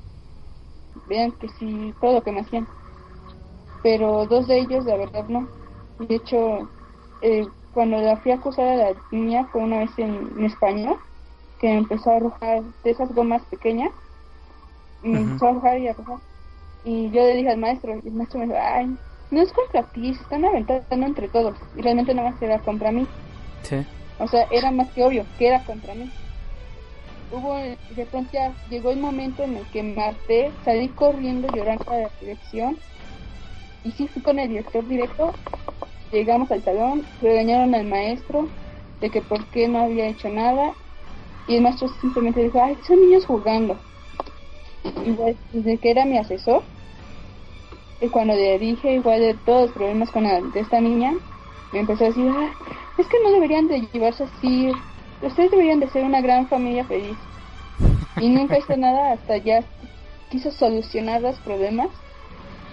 [1.07, 2.67] Vean que sí, todo lo que me hacían.
[3.83, 5.47] Pero dos de ellos, la verdad, no.
[5.99, 6.69] De hecho,
[7.21, 10.95] eh, cuando la fui a acusar a la niña fue una vez en, en España,
[11.59, 13.91] que empezó a arrojar de esas gomas pequeñas.
[15.03, 16.17] Y empezó a arrojar y a arrojar.
[16.83, 18.97] Y yo le dije al maestro, y el maestro me dijo, ay,
[19.29, 21.57] no es contra ti, se están aventando entre todos.
[21.75, 23.05] Y realmente nada más era contra mí.
[23.63, 23.85] Sí.
[24.19, 26.11] O sea, era más que obvio que era contra mí.
[27.31, 31.91] Hubo, de pronto ya llegó el momento en el que me harté, salí corriendo llorando
[31.91, 32.77] a la dirección.
[33.87, 35.31] Y sí, fui con el director directo.
[36.11, 38.49] Llegamos al salón, regañaron al maestro
[38.99, 40.73] de que por qué no había hecho nada.
[41.47, 43.79] Y el maestro simplemente dijo, ay, son niños jugando.
[45.05, 46.63] Igual, desde que era mi asesor,
[48.01, 51.13] y cuando le dije igual de todos los problemas con la, de esta niña,
[51.71, 52.49] me empezó a decir, "Ay,
[52.97, 54.69] es que no deberían de llevarse así,
[55.21, 57.17] ustedes deberían de ser una gran familia feliz.
[58.19, 59.63] Y nunca hizo nada hasta ya
[60.29, 61.87] quiso solucionar los problemas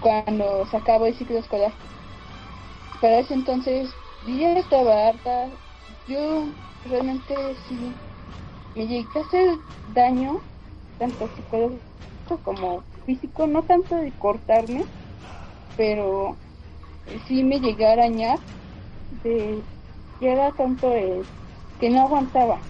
[0.04, 1.74] cuando se acabó el ciclo escolar.
[3.00, 5.50] Para ese entonces yo ya estaba harta,
[6.06, 8.00] yo realmente sí
[8.74, 10.42] me llegué a hacer daño,
[10.98, 11.84] tanto psicológico
[12.42, 14.86] como físico, no tanto de cortarme,
[15.76, 16.38] pero
[17.26, 18.40] sí me llegué a arañar
[19.10, 19.64] de
[20.20, 21.26] que era tanto el
[21.78, 22.62] que no aguantaba.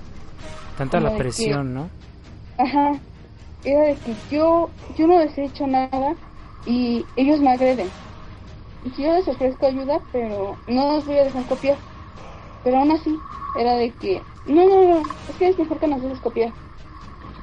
[0.77, 1.91] Tanta la que- presión, ¿no?
[2.59, 3.01] Ajá.
[3.65, 6.17] Era de que yo, yo no les he hecho nada
[6.65, 7.97] y ellos me agreden.
[8.83, 11.85] si yo les ofrezco ayuda, pero no los voy a dejar copiar.
[12.63, 16.03] Pero aún así, era de que, no, no, no, es que es mejor que nos
[16.03, 16.57] dejes copiar.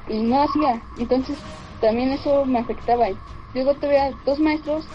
[0.07, 0.87] Y no hacía.
[0.95, 1.47] Entonces,
[1.79, 3.09] también eso me afectaba.
[3.09, 3.21] Y
[3.53, 4.93] luego tuve dos maestros,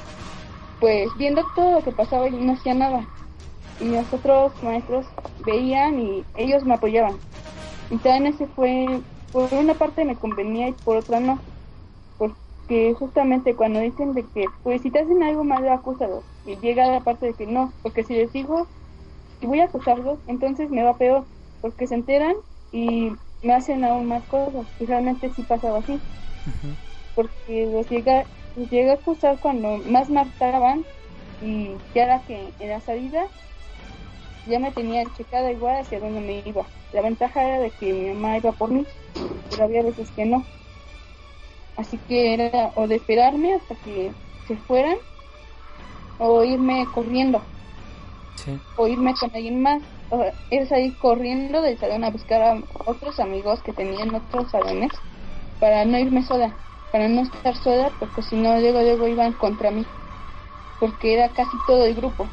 [0.79, 3.11] pues viendo todo lo que pasaba y no hacía nada.
[3.79, 5.07] Y los otros maestros
[5.39, 7.23] veían y ellos me apoyaban.
[7.91, 11.47] Y también ese fue, por una parte me convenía y por otra no.
[12.67, 16.25] Porque justamente cuando dicen de que, pues si te hacen algo malo, acúsalo.
[16.45, 18.67] Y llega la parte de que no, porque si les digo
[19.41, 21.27] que voy a acusarlos, entonces me va peor.
[21.61, 22.35] Porque se enteran
[22.73, 24.67] y me hacen aún más cosas.
[24.81, 26.01] Y realmente sí pasaba así.
[27.15, 28.27] Porque los llega,
[28.57, 30.85] los llega a acusar cuando más marcaban
[31.41, 33.29] y ya era que en la salida
[34.47, 36.69] ya me tenían checada igual hacia dónde me iba.
[36.93, 38.85] La ventaja era de que mi mamá iba por mí,
[39.51, 40.45] pero había veces que no.
[41.77, 44.13] Así que era o de esperarme hasta que
[44.47, 44.97] se fueran
[46.19, 47.43] o irme corriendo.
[48.77, 49.83] O irme con alguien más.
[50.11, 54.93] O es ahí corriendo del salón a buscar a otros amigos que tenían otros salones
[55.59, 56.55] para no irme sola,
[56.93, 59.85] para no estar sola porque si no luego luego iban contra mí.
[60.79, 62.27] Porque era casi todo el grupo.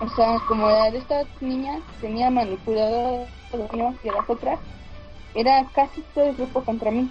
[0.00, 4.28] O sea, como la de esta niña tenía manipulado a los niños y a las
[4.28, 4.58] otras,
[5.34, 7.08] era casi todo el grupo contra mí.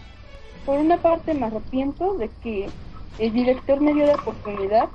[0.66, 2.70] Por una parte me arrepiento de que
[3.18, 4.90] el director me dio la oportunidad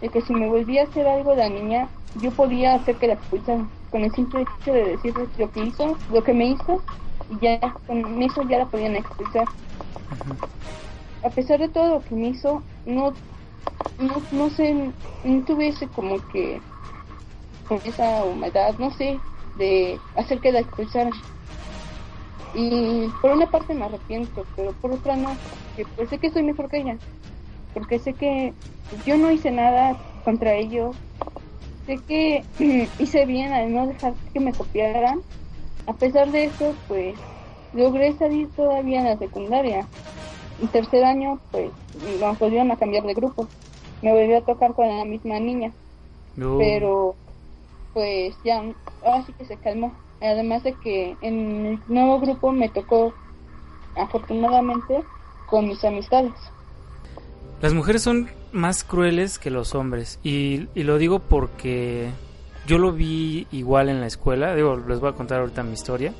[0.00, 1.88] de que si me volvía a hacer algo la niña,
[2.20, 3.70] yo podía hacer que la expulsaran.
[3.90, 6.82] Con el simple hecho de decirle lo que hizo, lo que me hizo,
[7.30, 9.48] y ya con eso ya la podían expulsar.
[11.22, 13.14] A pesar de todo lo que me hizo, no,
[13.98, 14.74] no, no sé,
[15.24, 16.60] no tuviese como que
[17.68, 19.18] con esa humedad, no sé,
[19.56, 21.12] de hacer que la expulsaran.
[22.56, 26.42] Y por una parte me arrepiento, pero por otra no, porque pues sé que soy
[26.42, 26.98] mejor que ella,
[27.74, 28.54] porque sé que
[29.04, 30.96] yo no hice nada contra ellos,
[31.86, 32.44] sé que
[32.98, 35.20] hice bien al no dejar que me copiaran.
[35.86, 37.14] A pesar de eso, pues
[37.72, 39.86] logré salir todavía en la secundaria.
[40.58, 41.70] Y tercer año, pues
[42.20, 43.48] nos volvieron a cambiar de grupo.
[44.00, 45.72] Me volvió a tocar con la misma niña.
[46.58, 47.16] Pero
[47.92, 48.62] pues ya,
[49.02, 49.94] ahora sí que se calmó.
[50.20, 53.14] Además de que en el nuevo grupo me tocó,
[53.96, 55.04] afortunadamente,
[55.46, 56.32] con mis amistades.
[57.60, 60.18] Las mujeres son más crueles que los hombres.
[60.22, 62.10] Y, y lo digo porque
[62.66, 64.54] yo lo vi igual en la escuela.
[64.54, 66.12] Digo, les voy a contar ahorita mi historia.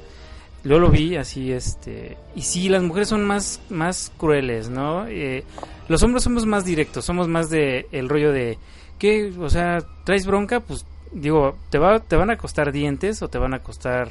[0.64, 2.16] Yo lo vi así, este...
[2.34, 5.06] Y sí, las mujeres son más, más crueles, ¿no?
[5.06, 5.44] Eh,
[5.88, 8.58] los hombres somos más directos, somos más de el rollo de...
[8.98, 9.32] ¿Qué?
[9.38, 10.58] O sea, ¿traes bronca?
[10.60, 14.10] Pues digo, te, va, te van a costar dientes o te van a costar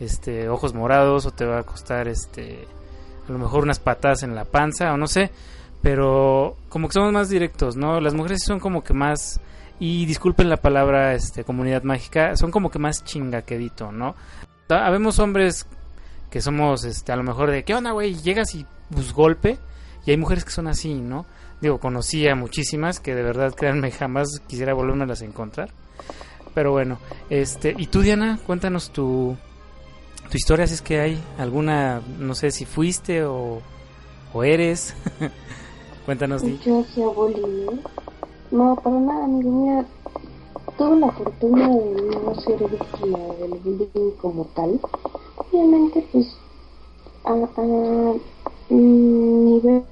[0.00, 2.66] este ojos morados o te va a costar este
[3.28, 5.30] a lo mejor unas patas en la panza o no sé,
[5.82, 8.00] pero como que somos más directos, ¿no?
[8.00, 9.40] Las mujeres son como que más
[9.78, 14.14] y disculpen la palabra este comunidad mágica, son como que más chingaquedito, ¿no?
[14.68, 15.66] Habemos hombres
[16.30, 18.14] que somos este a lo mejor de ¿qué onda, güey?
[18.14, 19.58] Llegas y pues golpe
[20.06, 21.26] y hay mujeres que son así, ¿no?
[21.60, 25.70] Digo, conocí a muchísimas que de verdad, créanme, jamás quisiera volverme a encontrar.
[26.54, 29.36] Pero bueno, este, y tú Diana, cuéntanos tu,
[30.30, 33.60] tu historia, si es que hay alguna, no sé si fuiste o,
[34.32, 34.94] o eres.
[36.06, 36.42] cuéntanos.
[36.64, 37.80] Yo hacía bullying,
[38.50, 38.76] ¿no?
[38.76, 39.84] Para nada, mira,
[40.76, 44.80] tuve la fortuna de no ser víctima del bullying como tal.
[45.36, 46.36] Obviamente, pues,
[47.24, 48.14] a, a
[48.74, 49.84] nivel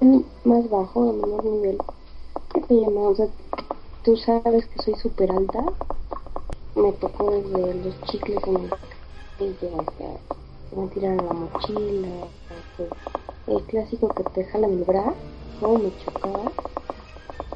[0.45, 1.79] más bajo, a menor nivel,
[2.53, 3.01] ¿qué te llama?
[3.01, 3.27] O sea,
[4.05, 5.65] tú sabes que soy súper alta,
[6.79, 8.71] me tocó desde los chicles en el
[10.77, 12.09] me tiran la mochila,
[13.47, 15.15] el clásico que te jalan el brazo,
[15.61, 15.79] ¿no?
[15.79, 16.53] me chocaba.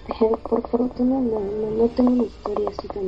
[0.07, 3.07] Pero por fortuna no, no, no tengo una historia así tan,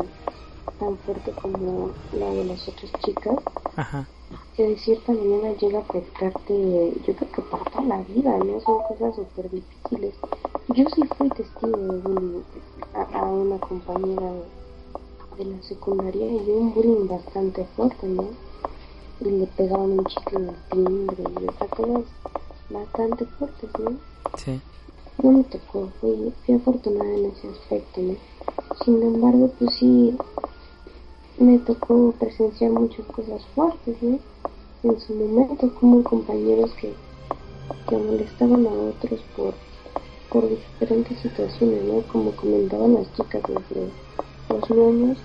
[0.78, 3.36] tan fuerte como la de las otras chicas.
[3.76, 4.08] Ajá.
[4.56, 8.60] Que de cierta manera llega a afectarte, yo creo que para toda la vida, ¿no?
[8.60, 10.14] Son cosas súper difíciles.
[10.68, 12.42] Yo sí fui testigo de
[12.94, 14.53] a, a una compañera de
[15.36, 18.28] de la secundaria y un bullying bastante fuerte, ¿no?
[19.20, 22.04] Y le pegaban un chicle en el timbre y otras cosas
[22.70, 23.96] bastante fuertes, ¿no?
[24.36, 24.60] Sí.
[25.22, 28.14] No me tocó, fui, fui afortunada en ese aspecto, ¿no?
[28.84, 30.16] Sin embargo, pues sí,
[31.38, 34.18] me tocó presenciar muchas cosas fuertes, ¿no?
[34.82, 36.92] En su momento, como compañeros que,
[37.88, 39.54] que molestaban a otros por,
[40.30, 42.02] por diferentes situaciones, ¿no?
[42.12, 43.90] Como comentaban las chicas desde
[44.48, 45.18] los niños,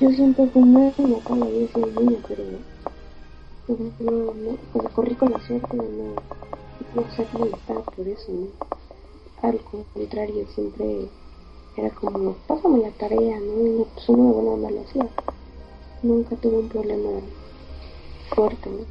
[0.00, 2.44] yo siempre fui muy toda la vida soy niño, pero
[3.68, 6.14] no, no, pues corrí con la suerte de no,
[6.94, 8.46] no ser molestada por eso, ¿no?
[9.42, 9.60] Al
[9.94, 11.08] contrario, siempre
[11.76, 13.66] era como, pásame la tarea, ¿no?
[13.66, 15.08] Y pues uno de buena onda lo hacía.
[16.02, 17.10] Nunca tuve un problema
[18.34, 18.84] fuerte, ¿no?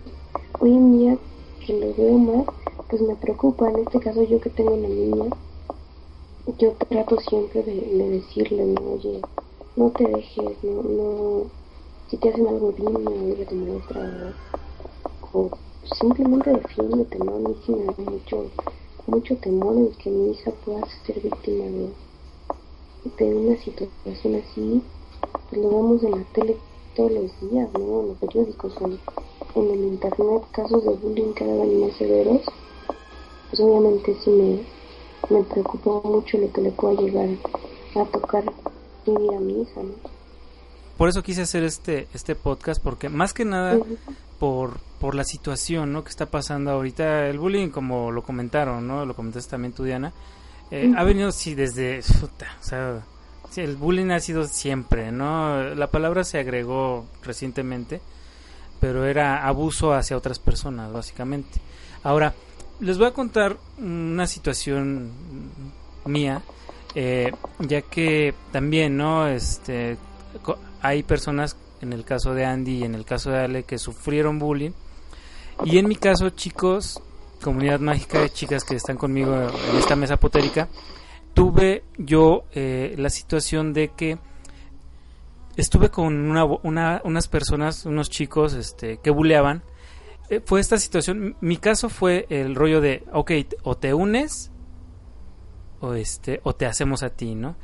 [0.59, 1.17] Hoy en día
[1.65, 2.45] que lo veo más,
[2.89, 3.69] pues me preocupa.
[3.69, 5.25] En este caso yo que tengo una niña,
[6.57, 8.93] yo trato siempre de, de decirle, ¿no?
[8.93, 9.21] Oye,
[9.75, 11.45] no te dejes, no, no,
[12.07, 14.33] si te hacen algo dime, oye, tu maestra,
[15.33, 15.49] o,
[15.99, 17.35] simplemente defiéndete, ¿no?
[17.35, 18.45] A mí sí me da mucho,
[19.07, 21.89] mucho temor en que mi hija pueda ser víctima de,
[23.17, 24.81] de una situación así,
[25.49, 26.55] pues lo vemos en la tele
[26.95, 28.01] todos los días, ¿no?
[28.01, 28.99] En los periódicos, en,
[29.55, 32.41] en el internet, casos de bullying cada vez más severos,
[33.49, 34.59] pues obviamente sí me,
[35.35, 37.29] me preocupa mucho lo que le pueda llegar
[37.95, 38.43] a tocar
[39.05, 39.93] vivir a mi hija, ¿no?
[40.97, 43.77] Por eso quise hacer este este podcast porque más que nada
[44.39, 46.03] por por la situación, ¿no?
[46.03, 49.05] que está pasando ahorita el bullying como lo comentaron, ¿no?
[49.05, 50.13] Lo comentaste también tú Diana.
[50.71, 53.03] eh, ha venido sí desde o sea,
[53.49, 55.75] sí, el bullying ha sido siempre, ¿no?
[55.75, 58.01] La palabra se agregó recientemente,
[58.79, 61.59] pero era abuso hacia otras personas, básicamente.
[62.03, 62.33] Ahora,
[62.79, 65.11] les voy a contar una situación
[66.05, 66.41] mía,
[66.95, 69.27] eh, ya que también, ¿no?
[69.27, 69.97] Este,
[70.81, 74.39] hay personas, en el caso de Andy y en el caso de Ale, que sufrieron
[74.39, 74.71] bullying.
[75.65, 77.01] Y en mi caso, chicos,
[77.41, 80.67] comunidad mágica de chicas que están conmigo en esta mesa potérica,
[81.33, 84.17] tuve yo eh, la situación de que
[85.55, 89.63] estuve con una, una- unas personas, unos chicos este, que buleaban.
[90.29, 93.31] Eh, fue esta situación, mi caso fue el rollo de, ok,
[93.63, 94.51] o te unes
[95.83, 97.57] o, este, o te hacemos a ti, ¿no?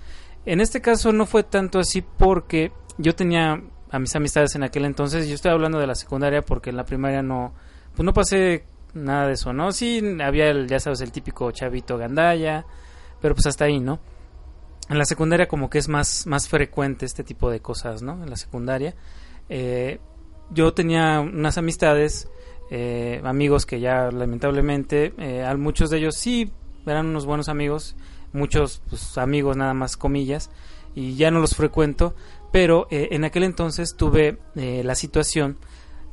[0.46, 3.62] En este caso no fue tanto así porque yo tenía
[3.92, 6.84] a mis amistades en aquel entonces, yo estoy hablando de la secundaria porque en la
[6.84, 7.54] primaria no,
[7.96, 9.72] pues no pasé nada de eso, ¿no?
[9.72, 12.66] Sí, había el, ya sabes, el típico chavito gandaya,
[13.22, 14.00] pero pues hasta ahí, ¿no?
[14.90, 18.22] En la secundaria como que es más, más frecuente este tipo de cosas, ¿no?
[18.22, 18.96] En la secundaria.
[19.48, 20.00] Eh,
[20.52, 22.28] yo tenía unas amistades,
[22.70, 26.52] eh, amigos que ya lamentablemente, eh, a muchos de ellos sí
[26.86, 27.96] eran unos buenos amigos,
[28.34, 30.50] muchos pues, amigos nada más comillas,
[30.96, 32.16] y ya no los frecuento,
[32.52, 35.58] pero eh, en aquel entonces tuve eh, la situación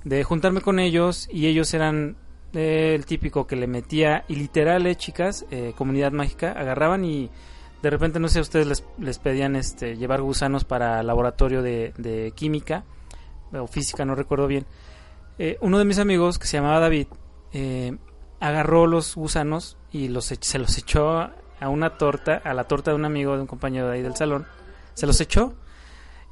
[0.04, 2.16] de juntarme con ellos y ellos eran
[2.52, 5.44] eh, el típico que le metía, y literal, eh, chicas,
[5.76, 7.30] comunidad mágica, agarraban y
[7.82, 12.32] de repente, no sé, ustedes les, les pedían este, llevar gusanos para laboratorio de, de
[12.34, 12.84] química
[13.52, 14.66] o física, no recuerdo bien.
[15.60, 17.08] Uno de mis amigos, que se llamaba David,
[18.40, 22.96] agarró los gusanos y los se los echó a una torta, a la torta de
[22.96, 24.46] un amigo, de un compañero de ahí del salón.
[24.94, 25.54] Se los echó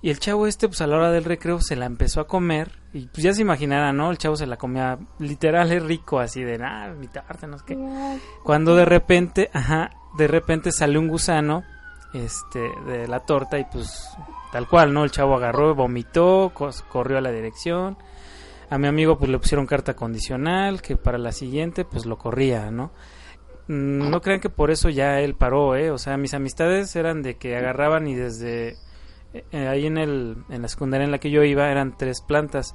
[0.04, 2.72] y el chavo este, pues a la hora del recreo se la empezó a comer
[2.92, 4.10] y pues ya se imaginará, ¿no?
[4.10, 7.64] El chavo se la comía literal, es rico, así de, ah, mi tarta, no sé
[7.68, 8.18] qué.
[8.42, 11.64] Cuando de repente, ajá, de repente sale un gusano
[12.12, 14.06] este de la torta y pues
[14.52, 15.04] tal cual, ¿no?
[15.04, 16.52] El chavo agarró, vomitó,
[16.90, 17.96] corrió a la dirección.
[18.68, 22.70] A mi amigo pues le pusieron carta condicional que para la siguiente pues lo corría,
[22.70, 22.90] ¿no?
[23.68, 25.90] Mm, No crean que por eso ya él paró, ¿eh?
[25.90, 28.76] O sea, mis amistades eran de que agarraban y desde
[29.32, 32.74] eh, ahí en, el, en la secundaria en la que yo iba eran tres plantas.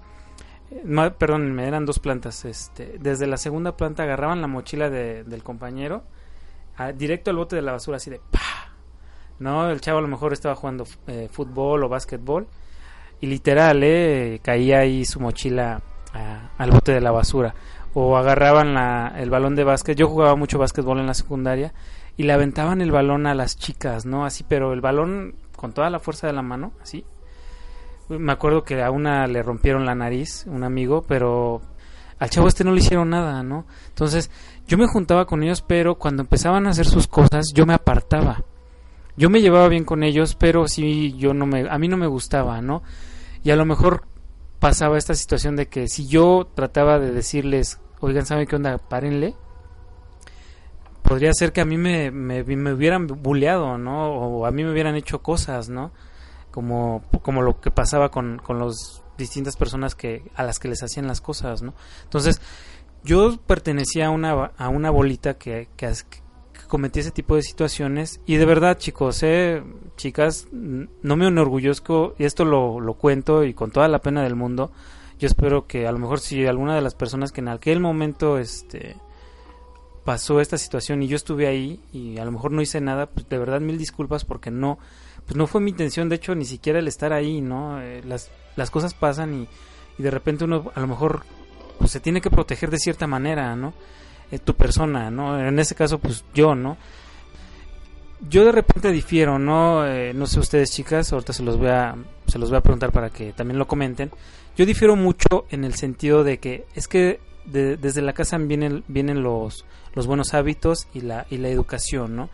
[0.71, 2.43] Eh, ma- perdón, eran dos plantas.
[2.45, 6.03] Este, desde la segunda planta agarraban la mochila de- del compañero
[6.95, 8.39] directo al bote de la basura, así de ¡pa!
[9.39, 9.69] ¿No?
[9.69, 12.47] El chavo a lo mejor estaba jugando eh, fútbol o básquetbol
[13.19, 14.39] y literal, ¿eh?
[14.41, 15.81] Caía ahí su mochila
[16.57, 17.53] al bote de la basura.
[17.93, 19.97] O agarraban la, el balón de básquet.
[19.97, 21.73] Yo jugaba mucho básquetbol en la secundaria
[22.17, 24.25] y le aventaban el balón a las chicas, ¿no?
[24.25, 27.05] Así, pero el balón con toda la fuerza de la mano, así.
[28.09, 31.61] Me acuerdo que a una le rompieron la nariz, un amigo, pero
[32.19, 33.65] al chavo este no le hicieron nada, ¿no?
[33.87, 34.29] Entonces,
[34.67, 38.43] yo me juntaba con ellos, pero cuando empezaban a hacer sus cosas, yo me apartaba.
[39.15, 42.07] Yo me llevaba bien con ellos, pero sí, yo no me, a mí no me
[42.07, 42.83] gustaba, ¿no?
[43.43, 44.03] Y a lo mejor
[44.59, 48.77] pasaba esta situación de que si yo trataba de decirles, oigan, ¿saben qué onda?
[48.77, 49.35] Párenle.
[51.01, 54.11] Podría ser que a mí me, me, me hubieran bulleado, ¿no?
[54.13, 55.91] O a mí me hubieran hecho cosas, ¿no?
[56.51, 60.83] Como, como lo que pasaba con, con las distintas personas que, a las que les
[60.83, 61.73] hacían las cosas, ¿no?
[62.03, 62.41] Entonces,
[63.03, 65.91] yo pertenecía a una, a una bolita que, que,
[66.69, 69.63] que cometía ese tipo de situaciones y de verdad chicos, eh,
[69.97, 74.35] chicas, no me enorgullezco y esto lo, lo cuento y con toda la pena del
[74.35, 74.71] mundo,
[75.17, 78.37] yo espero que a lo mejor si alguna de las personas que en aquel momento
[78.37, 78.97] este
[80.05, 83.27] pasó esta situación y yo estuve ahí y a lo mejor no hice nada, pues
[83.27, 84.77] de verdad mil disculpas porque no
[85.25, 87.81] pues no fue mi intención, de hecho ni siquiera el estar ahí, ¿no?
[87.81, 89.47] Eh, las las cosas pasan y,
[89.97, 91.23] y de repente uno a lo mejor
[91.79, 93.73] pues se tiene que proteger de cierta manera, ¿no?
[94.31, 95.39] Eh, tu persona, ¿no?
[95.39, 96.77] En ese caso, pues yo, ¿no?
[98.27, 99.85] yo de repente difiero, ¿no?
[99.85, 101.95] Eh, no sé ustedes chicas, ahorita se los voy a,
[102.27, 104.11] se los voy a preguntar para que también lo comenten.
[104.57, 109.23] Yo difiero mucho en el sentido de que es que desde la casa vienen, vienen
[109.23, 109.65] los,
[109.95, 112.29] los buenos hábitos y la, y la educación, ¿no?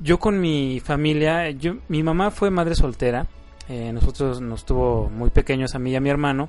[0.00, 3.26] Yo con mi familia, yo, mi mamá fue madre soltera,
[3.68, 6.48] eh, nosotros nos tuvo muy pequeños a mí y a mi hermano,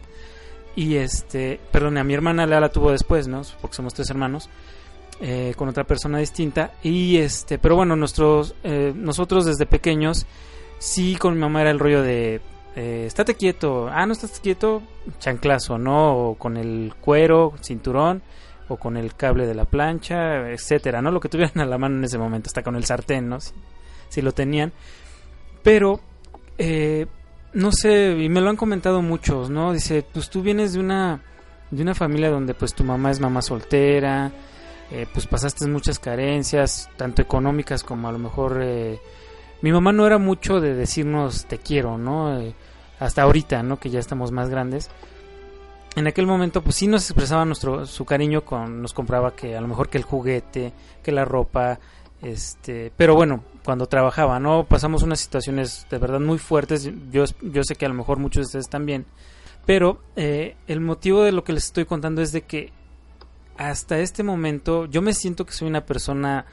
[0.76, 3.42] y este, perdón, a mi hermana la tuvo después, ¿no?
[3.62, 4.50] Porque somos tres hermanos.
[5.24, 6.72] Eh, con otra persona distinta.
[6.82, 10.26] Y este pero bueno nuestros eh, nosotros desde pequeños
[10.80, 12.42] sí con mi mamá era el rollo de
[12.76, 14.82] eh, estate quieto ah no estás quieto
[15.20, 18.24] chanclazo no o con el cuero cinturón
[18.68, 21.98] o con el cable de la plancha etcétera no lo que tuvieran a la mano
[21.98, 23.38] en ese momento hasta con el sartén no
[24.10, 24.74] si, lo tenían.
[25.64, 26.00] Pero
[26.58, 27.06] eh,
[27.54, 31.22] no sé y me lo han comentado muchos no dice pues tú vienes de una
[31.70, 34.32] de una familia donde pues tu mamá es mamá soltera
[34.91, 38.60] eh, pues pasaste muchas carencias, tanto económicas como a lo mejor...
[38.62, 38.99] Eh,
[39.62, 42.38] mi mamá no era mucho de decirnos te quiero, ¿no?
[42.39, 42.54] Eh,
[42.99, 43.80] hasta ahorita, ¿no?
[43.80, 44.89] Que ya estamos más grandes.
[45.95, 49.62] En aquel momento, pues sí nos expresaba nuestro, su cariño con, nos compraba que a
[49.62, 51.80] lo mejor que el juguete, que la ropa,
[52.22, 54.66] este, pero bueno, cuando trabajaba, ¿no?
[54.66, 58.41] Pasamos unas situaciones de verdad muy fuertes, yo, yo sé que a lo mejor muchos
[58.41, 59.05] de ustedes también,
[59.66, 62.74] pero el motivo de lo que les estoy contando es de que
[63.57, 66.45] hasta este momento yo me siento que soy una persona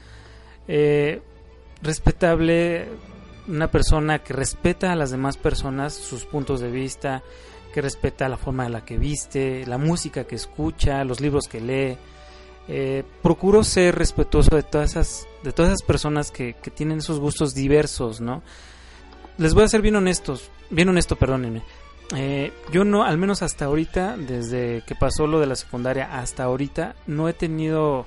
[0.67, 1.21] eh,
[1.81, 2.87] respetable,
[3.47, 7.23] una persona que respeta a las demás personas, sus puntos de vista,
[7.73, 11.61] que respeta la forma en la que viste, la música que escucha, los libros que
[11.61, 11.97] lee.
[12.67, 17.55] Eh, procuro ser respetuoso de todas esas, de todas esas personas que, tienen esos gustos
[17.55, 18.43] diversos, ¿no?
[19.37, 21.63] Les voy a ser bien honestos, bien honesto, perdónenme.
[22.15, 26.43] Eh, yo no, al menos hasta ahorita, desde que pasó lo de la secundaria hasta
[26.43, 28.05] ahorita, no he tenido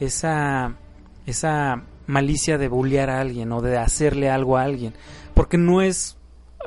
[0.00, 0.74] esa,
[1.26, 4.94] esa malicia de bullear a alguien o de hacerle algo a alguien,
[5.34, 6.16] porque no es,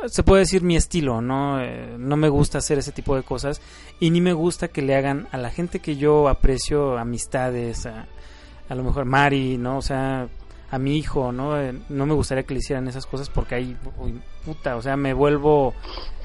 [0.08, 1.62] se puede decir mi estilo, ¿no?
[1.62, 3.62] Eh, no me gusta hacer ese tipo de cosas
[4.00, 8.08] y ni me gusta que le hagan a la gente que yo aprecio amistades, a,
[8.70, 9.78] a lo mejor Mari, ¿no?
[9.78, 10.28] O sea,
[10.72, 11.60] a mi hijo, ¿no?
[11.60, 13.78] Eh, no me gustaría que le hicieran esas cosas porque ahí,
[14.46, 15.74] puta, o sea, me vuelvo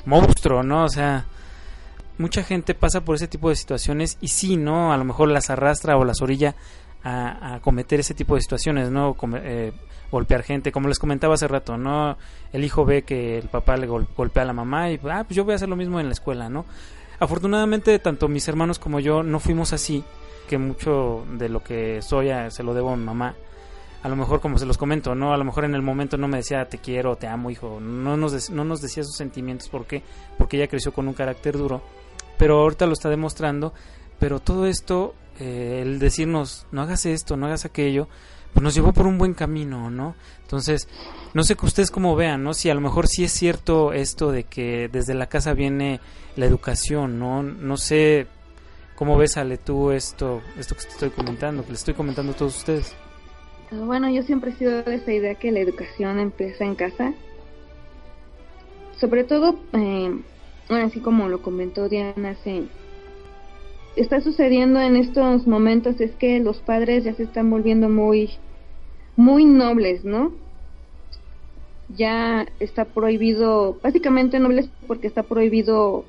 [0.05, 0.85] monstruo, ¿no?
[0.85, 1.27] O sea,
[2.19, 4.93] mucha gente pasa por ese tipo de situaciones y sí, ¿no?
[4.93, 6.55] A lo mejor las arrastra o las orilla
[7.05, 9.17] a, cometer ese tipo de situaciones, ¿no?
[9.37, 9.73] Eh,
[10.11, 12.17] golpear gente, como les comentaba hace rato, ¿no?
[12.53, 15.45] El hijo ve que el papá le golpea a la mamá y, ah, pues yo
[15.45, 16.67] voy a hacer lo mismo en la escuela, ¿no?
[17.19, 20.03] Afortunadamente, tanto mis hermanos como yo no fuimos así,
[20.49, 23.35] que mucho de lo que soy se lo debo a mi mamá
[24.03, 25.33] a lo mejor como se los comento, ¿no?
[25.33, 27.81] A lo mejor en el momento no me decía te quiero, te amo, hijo.
[27.81, 29.69] No nos, no nos decía sus sentimientos.
[29.69, 30.03] ¿Por qué?
[30.39, 31.83] Porque ella creció con un carácter duro.
[32.39, 33.75] Pero ahorita lo está demostrando.
[34.19, 38.09] Pero todo esto, eh, el decirnos no hagas esto, no hagas aquello,
[38.53, 40.15] pues nos llevó por un buen camino, ¿no?
[40.43, 40.89] Entonces,
[41.35, 42.55] no sé que ustedes como vean, ¿no?
[42.55, 46.01] Si a lo mejor sí es cierto esto de que desde la casa viene
[46.37, 47.43] la educación, ¿no?
[47.43, 48.27] No sé
[48.97, 52.37] cómo ves, Ale, tú esto, esto que te estoy comentando, que les estoy comentando a
[52.37, 52.95] todos ustedes.
[53.71, 57.15] Bueno, yo siempre he sido de esa idea que la educación empieza en casa.
[58.99, 60.21] Sobre todo, eh,
[60.69, 62.65] así como lo comentó Diana, se
[63.97, 68.31] está sucediendo en estos momentos es que los padres ya se están volviendo muy,
[69.17, 70.33] muy nobles, ¿no?
[71.97, 76.05] Ya está prohibido, básicamente nobles porque está prohibido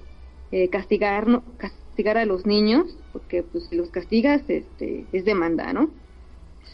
[0.52, 1.44] eh, castigar, ¿no?
[1.58, 5.90] castigar a los niños, porque pues si los castigas este, es demanda, ¿no?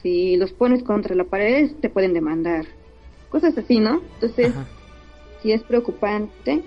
[0.02, 2.66] si los pones contra la pared te pueden demandar.
[3.30, 4.02] Cosas así, ¿no?
[4.16, 4.54] Entonces,
[5.42, 6.64] sí es preocupante.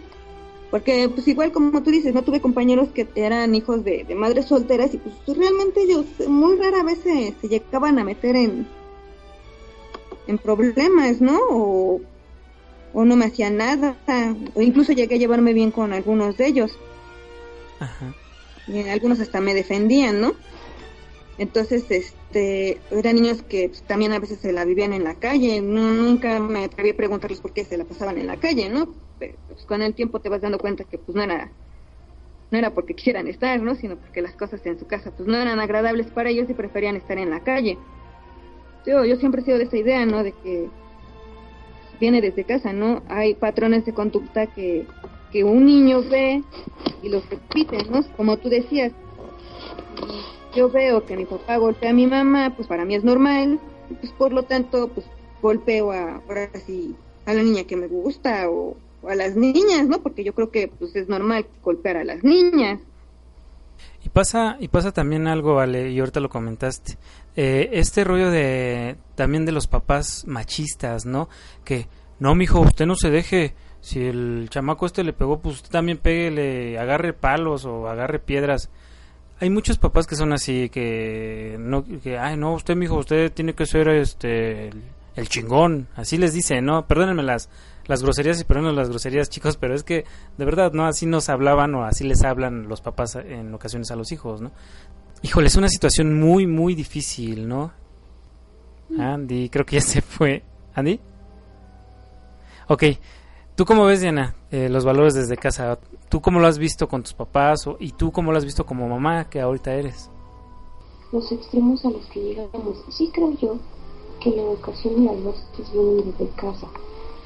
[0.70, 4.94] Porque, pues igual como tú dices, no tuve compañeros que eran hijos de, madres solteras
[4.94, 8.68] y pues realmente ellos muy rara vez se, llegaban a meter en,
[10.28, 11.40] en problemas, ¿no?
[11.50, 12.00] O,
[12.92, 13.96] o no me hacían nada,
[14.54, 16.78] o incluso llegué a llevarme bien con algunos de ellos.
[17.80, 18.14] Ajá.
[18.68, 20.34] Y algunos hasta me defendían, ¿no?
[21.38, 25.60] Entonces, este, eran niños que también a veces se la vivían en la calle.
[25.60, 28.94] Nunca me atreví a preguntarles por qué se la pasaban en la calle, ¿no?
[29.18, 31.50] Pero pues, con el tiempo te vas dando cuenta que pues no era
[32.50, 33.74] no era porque quisieran estar, ¿no?
[33.76, 36.96] Sino porque las cosas en su casa pues no eran agradables para ellos y preferían
[36.96, 37.78] estar en la calle.
[38.86, 40.24] Yo, yo siempre he sido de esa idea, ¿no?
[40.24, 40.68] De que
[42.00, 43.02] viene desde casa, ¿no?
[43.08, 44.86] Hay patrones de conducta que,
[45.30, 46.42] que un niño ve
[47.02, 48.02] y los repite, ¿no?
[48.16, 48.92] Como tú decías,
[50.54, 53.60] yo veo que mi papá golpea a mi mamá, pues para mí es normal,
[54.00, 55.06] pues por lo tanto, pues
[55.42, 56.94] golpeo a, ahora sí,
[57.26, 58.76] a la niña que me gusta o,
[59.08, 60.02] a las niñas, ¿no?
[60.02, 62.80] Porque yo creo que pues es normal golpear a las niñas.
[64.04, 66.96] Y pasa, y pasa también algo, vale, y ahorita lo comentaste.
[67.36, 71.28] Eh, este rollo de también de los papás machistas, ¿no?
[71.64, 71.86] Que,
[72.18, 73.54] no, mijo, usted no se deje.
[73.80, 78.70] Si el chamaco este le pegó, pues usted también le agarre palos o agarre piedras.
[79.40, 83.54] Hay muchos papás que son así, que no, que, ay, no, usted, mijo, usted tiene
[83.54, 84.68] que ser este,
[85.16, 85.88] el, chingón.
[85.96, 86.86] Así les dice, ¿no?
[86.86, 87.48] Perdónenme las,
[87.86, 90.04] las groserías y perdónenme las groserías, chicos, pero es que,
[90.36, 90.84] de verdad, ¿no?
[90.84, 94.52] Así nos hablaban o así les hablan los papás en ocasiones a los hijos, ¿no?
[95.22, 97.72] Híjole, es una situación muy, muy difícil, ¿no?
[98.98, 100.42] Andy, creo que ya se fue.
[100.74, 101.00] ¿Andy?
[102.68, 102.84] Ok.
[103.56, 105.78] ¿Tú cómo ves, Diana, eh, los valores desde casa?
[106.08, 107.66] ¿Tú cómo lo has visto con tus papás?
[107.66, 110.10] O, ¿Y tú cómo lo has visto como mamá que ahorita eres?
[111.12, 112.84] Los extremos a los que llegamos.
[112.88, 113.56] Sí creo yo
[114.20, 116.66] que la educación y las bases vienen desde casa.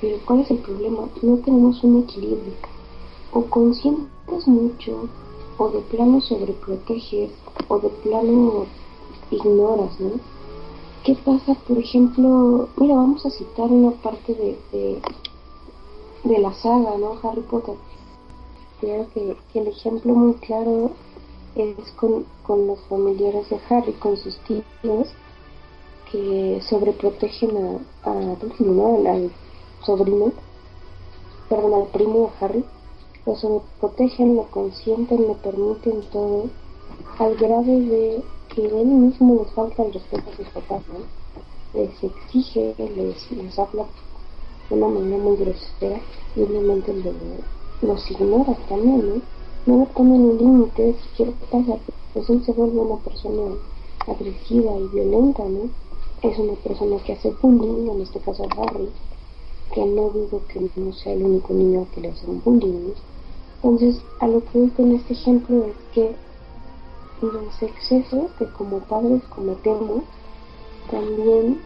[0.01, 1.09] Pero ¿cuál es el problema?
[1.23, 2.53] No tenemos un equilibrio.
[3.33, 5.09] O consientes mucho,
[5.59, 7.31] o de plano sobreproteges,
[7.69, 8.67] o de plano
[9.31, 10.13] ignoras, ¿no?
[11.05, 12.69] ¿Qué pasa, por ejemplo?
[12.77, 15.03] Mira, vamos a citar una parte de, de,
[16.25, 17.19] la saga, ¿no?
[17.23, 17.75] Harry Potter.
[18.81, 20.91] Creo que, el ejemplo muy claro
[21.55, 25.09] es con, con los familiares de Harry, con sus tíos,
[26.11, 29.31] que sobreprotegen a, a al
[29.85, 30.33] sobrino,
[31.49, 32.65] perdón, al primo de Harry,
[33.27, 36.47] lo sobreprotegen, lo consienten, le permiten todo,
[37.19, 41.79] al grado de que él mismo les falta el respeto a sus papás, ¿no?
[41.79, 43.87] Les exige, les, les habla
[44.69, 46.01] de una manera muy grosera
[46.37, 46.95] y obviamente
[47.83, 49.23] los ignora también,
[49.67, 49.77] ¿no?
[49.79, 51.79] No ponen un límite, si quiere pasa,
[52.13, 53.55] pues él se vuelve una persona
[54.07, 55.71] agresiva y violenta, ¿no?
[56.23, 58.89] Es una persona que hace bullying, en este caso a Harry,
[59.73, 62.93] que no digo que no sea el único niño que le hace un bullying.
[63.63, 66.15] Entonces, a lo que voy con este ejemplo es que
[67.23, 70.03] los excesos que como padres cometemos
[70.91, 71.61] también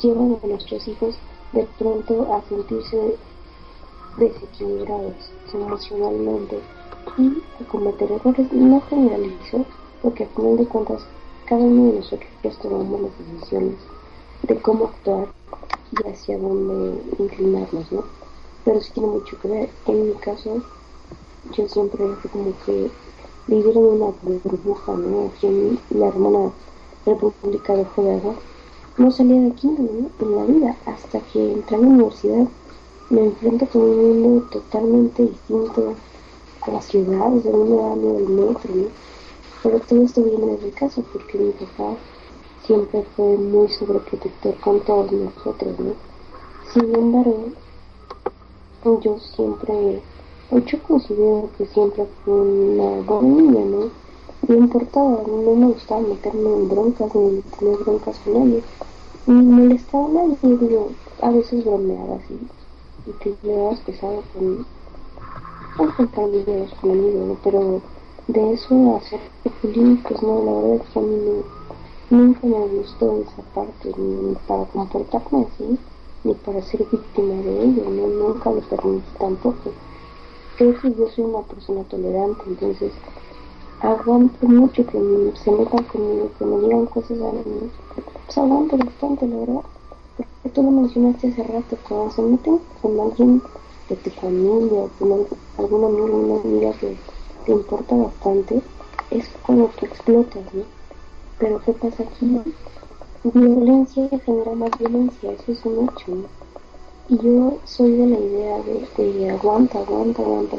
[0.00, 1.16] llevan a nuestros hijos
[1.52, 3.16] de pronto a sentirse
[4.16, 6.60] desequilibrados emocionalmente
[7.16, 8.52] y a cometer errores.
[8.52, 9.64] No generalizo,
[10.02, 11.06] porque al final de cuentas
[11.46, 13.76] cada uno de nosotros tomamos las decisiones
[14.42, 15.28] de cómo actuar
[15.92, 18.04] y hacia dónde inclinarnos, ¿no?
[18.64, 19.70] Pero sí tiene mucho que ver.
[19.86, 20.62] En mi caso,
[21.56, 22.90] yo siempre fui como que
[23.46, 25.28] vivieron una burbuja, ¿no?
[25.28, 26.52] Aquí en la hermana
[27.06, 28.34] República de Juego,
[28.98, 32.48] no salía de aquí, En la vida, hasta que entré a la universidad,
[33.10, 35.94] me enfrento con un mundo totalmente distinto
[36.62, 38.86] a la ciudad, desde un año del metro, ¿no?
[39.62, 41.96] Pero todo esto viene desde casa, porque mi papá
[42.66, 45.92] siempre fue muy sobreprotector con todos nosotros, ¿no?
[46.72, 47.46] Sin embargo,
[48.84, 50.02] yo siempre
[50.50, 54.07] yo considero que siempre fue una buena ¿no?
[54.46, 58.64] No importaba, no me gustaba meterme en broncas ni tener broncas con nadie.
[59.26, 62.38] Ni molestaba a nadie, digo, a veces bromeaba así.
[63.06, 64.66] Y te llevabas pesado con,
[65.76, 67.40] con familiares, con amigos, ¿no?
[67.42, 67.82] Pero
[68.26, 69.20] de eso hacer
[69.62, 71.44] bullying, pues no, la verdad es que a mí
[72.10, 75.78] nunca me gustó esa parte, ni para comportarme así,
[76.24, 78.08] ni para ser víctima de ello, ¿no?
[78.08, 79.74] Nunca lo permití tampoco
[80.56, 82.92] creo que yo soy una persona tolerante, entonces
[83.80, 84.98] aguanto mucho que
[85.36, 87.70] se metan conmigo, que me digan cosas a mí.
[88.26, 89.62] Pues aguanto bastante, la verdad.
[90.16, 93.42] Porque tú lo mencionaste hace rato, cuando se meten con alguien
[93.88, 95.26] de tu familia con
[95.56, 96.98] algún amigo una amiga que
[97.44, 98.62] te importa bastante,
[99.10, 100.64] es cuando tú explotas, ¿no?
[101.38, 102.26] Pero ¿qué pasa aquí?
[103.24, 106.24] Violencia genera más violencia, eso es un hecho, ¿no?
[107.08, 110.56] Y yo soy de la idea de, aguanta, aguanta, aguanta,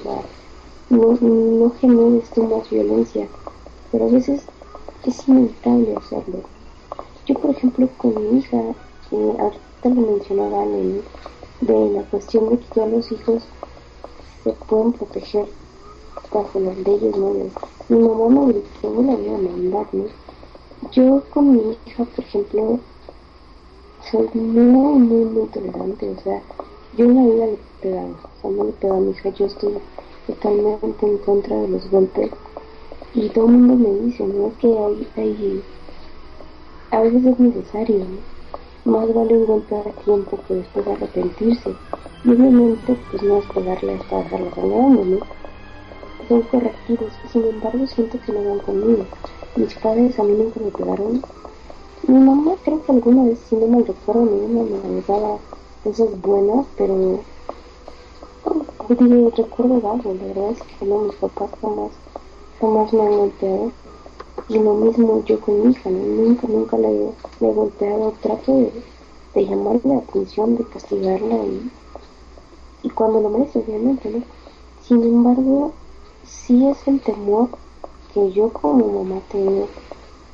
[0.90, 3.30] no, no generes más violencia,
[3.92, 4.46] pero a veces
[5.06, 6.44] es inevitable hacerlo.
[7.26, 8.58] Yo, por ejemplo, con mi hija,
[9.12, 11.04] ahorita lo mencionaban en,
[11.62, 13.44] de la cuestión de que ya los hijos
[14.44, 15.48] se pueden proteger
[16.32, 17.34] bajo las leyes, ¿no?
[17.90, 20.06] mi mamá me gritó, no la voy a mandar, ¿no?
[20.92, 22.80] Yo con mi hija, por ejemplo,
[24.12, 26.42] soy muy, muy, muy tolerante, o sea,
[26.94, 29.46] yo en la vida le pegaba, o sea, no le pegaba a mi hija, yo
[29.46, 29.74] estoy
[30.30, 32.32] totalmente en contra de los golpes
[33.16, 34.48] y todo el mundo me dice, ¿no?
[34.48, 35.64] Es que hay, hay,
[36.92, 37.98] a veces es necesario,
[38.86, 38.92] ¿no?
[38.92, 41.72] Más vale un golpe a tiempo que después arrepentirse.
[42.24, 45.18] Y obviamente, pues no es pegarle hasta dejarla sangrando, ¿no?
[46.28, 49.06] Son correctivos, sin embargo siento que no van conmigo.
[49.56, 51.22] Mis padres a mí nunca me pegaron,
[52.08, 55.38] mi mamá creo que alguna vez, si no me recuerdo, mi me daba
[55.84, 57.20] cosas buenas, pero
[58.44, 62.02] recuerdo algo, la verdad es que no, mis papás jamás,
[62.60, 63.74] jamás me han golpeado.
[64.50, 68.86] Y lo mismo yo con mi hija, nunca, nunca la he, golpeado, trato de,
[69.34, 71.72] de llamarle la atención, de castigarla y,
[72.82, 74.26] y cuando lo merece, obviamente, ¿no?
[74.80, 75.80] Sin embargo,
[76.24, 77.60] sí es el temor
[78.08, 79.76] que yo como mamá tengo,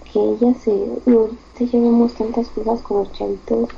[0.06, 0.72] que ella se,
[1.08, 3.70] ahorita llevamos tantas cosas con los chavitos,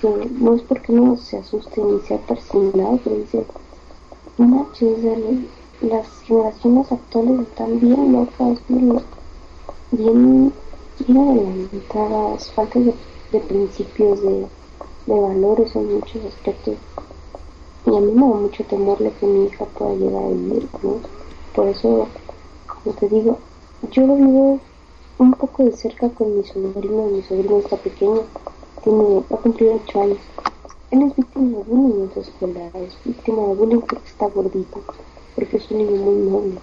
[0.00, 3.44] que no es porque no se asuste ni sea persignado, pero dice,
[4.38, 5.16] macho, o sea,
[5.80, 8.98] las generaciones actuales están bien locas, bien,
[9.92, 10.52] bien,
[11.06, 14.46] bien adelantadas, falta de, principios, de,
[15.06, 16.76] de valores en muchos aspectos.
[17.86, 20.68] Y a mí me da mucho temor lo que mi hija pueda llegar a vivir,
[20.82, 21.00] ¿no?
[21.54, 22.08] Por eso,
[22.66, 23.38] como te digo,
[23.92, 24.60] yo lo vivo
[25.18, 28.22] un poco de cerca con mi sobrino, mi sobrino está pequeño,
[28.86, 30.32] tiene, va a cumplir 8 años.
[30.90, 34.86] Él es víctima de bullying en su escuela, es víctima de bullying porque está gordito,
[35.34, 36.62] porque es un niño muy noble.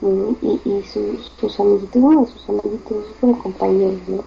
[0.00, 0.36] ¿no?
[0.42, 4.24] Y, y sus, sus amiguitos, de sus amiguitos, fueron compañeros, ¿no?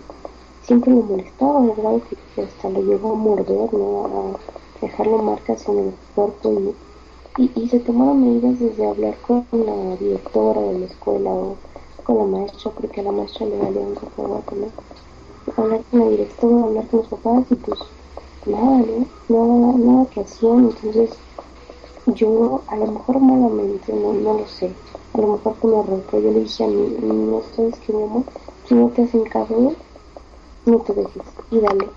[0.62, 4.06] Siempre lo molestaba, de grado que, que hasta lo llegó a morder, ¿no?
[4.08, 4.40] A
[4.82, 9.98] dejarle marcas en el cuerpo y, y, y se tomaron medidas desde hablar con la
[9.98, 11.62] directora de la escuela o
[12.04, 14.74] con la maestra, porque a la maestra le valía un cacahuate, ¿no?
[15.58, 17.80] Hablar con la directora, hablar con los papás y pues
[18.46, 19.08] nada, ¿no?
[19.30, 21.18] Nada, nada que hacían, entonces
[22.08, 24.76] yo a lo mejor malamente, no, no lo sé,
[25.14, 28.04] a lo mejor con error, pero yo le dije a mi no sabes que mi
[28.04, 28.24] amor,
[28.68, 29.74] si no te hacen caso,
[30.66, 31.90] no te dejes y dale.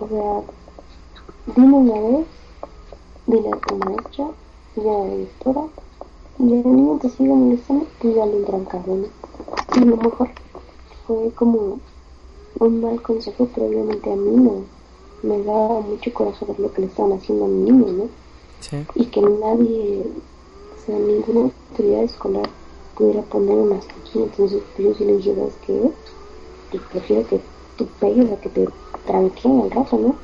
[0.00, 0.42] O sea,
[1.54, 2.26] dime una vez,
[3.26, 4.30] dile a tu maestra,
[4.76, 5.62] dile a la directora,
[6.38, 9.06] y el niño te sigue molestando, dale un trancazo, ¿no?
[9.76, 10.30] Y a lo mejor
[11.06, 11.80] fue como
[12.64, 14.64] un mal consejo, pero obviamente a mí no
[15.22, 18.08] me daba mucho corazón ver lo que le estaban haciendo a mi niño, ¿no?
[18.60, 18.76] Sí.
[18.94, 22.48] y que nadie, o sea, ninguna autoridad escolar
[22.96, 24.18] pudiera ponerme hasta aquí.
[24.20, 25.90] Entonces pues, yo sí le dije, ¿sabes qué?
[26.70, 27.40] Pues prefiero que
[27.76, 28.68] tú pegues a que te
[29.06, 30.14] tranqueen al rato, ¿no?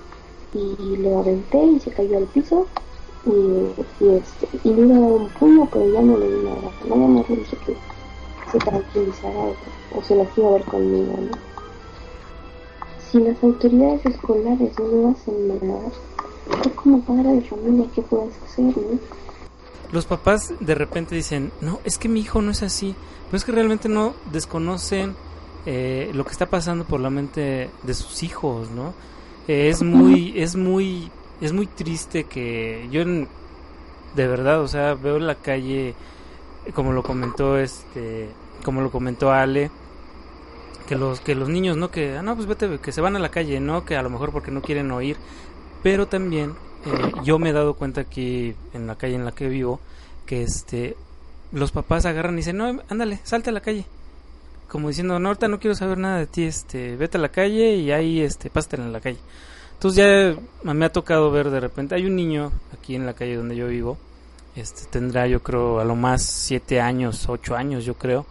[0.54, 2.66] Y le aventé y se cayó al piso
[3.26, 6.44] y, y, este, y le iba a dar un puño, pero ya no le di
[6.44, 6.72] nada.
[6.88, 7.76] Nada más le dije que
[8.52, 11.47] se tranquilizara o, o se las iba a ver conmigo, ¿no?
[13.10, 15.90] Si las autoridades escolares no hacen nada,
[16.62, 18.98] tú como padre de familia, ¿qué puedes hacer, no?
[19.92, 22.94] Los papás de repente dicen, no, es que mi hijo no es así,
[23.26, 25.14] pero es que realmente no desconocen
[25.64, 28.92] eh, lo que está pasando por la mente de sus hijos, ¿no?
[29.48, 35.16] Eh, es muy, es muy, es muy triste que yo, de verdad, o sea, veo
[35.16, 35.94] en la calle,
[36.74, 38.28] como lo comentó este,
[38.62, 39.70] como lo comentó Ale,
[40.86, 41.90] que los, que los niños, ¿no?
[41.90, 43.84] Que, ah, no, pues vete, que se van a la calle, ¿no?
[43.84, 45.16] Que a lo mejor porque no quieren oír,
[45.82, 46.54] pero también
[46.86, 49.80] eh, yo me he dado cuenta aquí en la calle en la que vivo
[50.26, 50.96] que este
[51.50, 53.84] los papás agarran y dicen no ándale salte a la calle
[54.68, 57.74] como diciendo no ahorita no quiero saber nada de ti este vete a la calle
[57.76, 59.18] y ahí este pásatela en la calle
[59.72, 63.36] entonces ya me ha tocado ver de repente hay un niño aquí en la calle
[63.36, 63.98] donde yo vivo
[64.54, 68.26] este tendrá yo creo a lo más siete años ocho años yo creo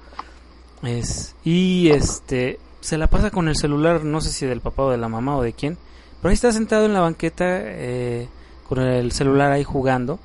[0.84, 4.92] es y este se la pasa con el celular no sé si del papá o
[4.92, 5.78] de la mamá o de quién
[6.22, 8.28] pero ahí está sentado en la banqueta eh,
[8.68, 10.20] con el celular ahí jugando.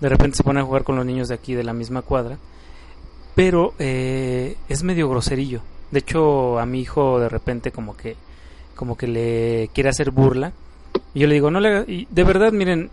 [0.00, 2.38] De repente se pone a jugar con los niños de aquí de la misma cuadra.
[3.34, 5.62] Pero eh, es medio groserillo.
[5.90, 8.16] De hecho, a mi hijo de repente como que
[8.74, 10.52] como que le quiere hacer burla.
[11.14, 11.84] Y yo le digo, no le.
[11.86, 12.90] Y de verdad, miren,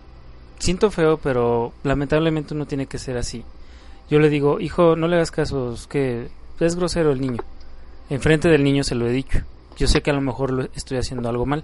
[0.59, 3.43] siento feo, pero lamentablemente uno tiene que ser así.
[4.09, 6.29] Yo le digo, hijo, no le hagas caso, es que
[6.59, 7.43] es grosero el niño.
[8.09, 9.39] Enfrente del niño se lo he dicho.
[9.77, 11.63] Yo sé que a lo mejor lo estoy haciendo algo mal.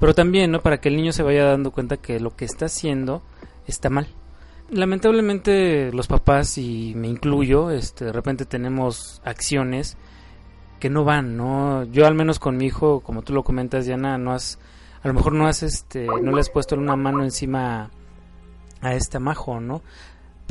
[0.00, 0.60] Pero también, ¿no?
[0.60, 3.22] Para que el niño se vaya dando cuenta que lo que está haciendo
[3.66, 4.08] está mal.
[4.70, 9.96] Lamentablemente los papás, y me incluyo, este, de repente tenemos acciones
[10.80, 11.84] que no van, ¿no?
[11.84, 14.58] Yo al menos con mi hijo, como tú lo comentas, Diana, no has,
[15.02, 17.90] a lo mejor no has, este, no le has puesto una mano encima
[18.80, 19.82] a este majo, ¿no?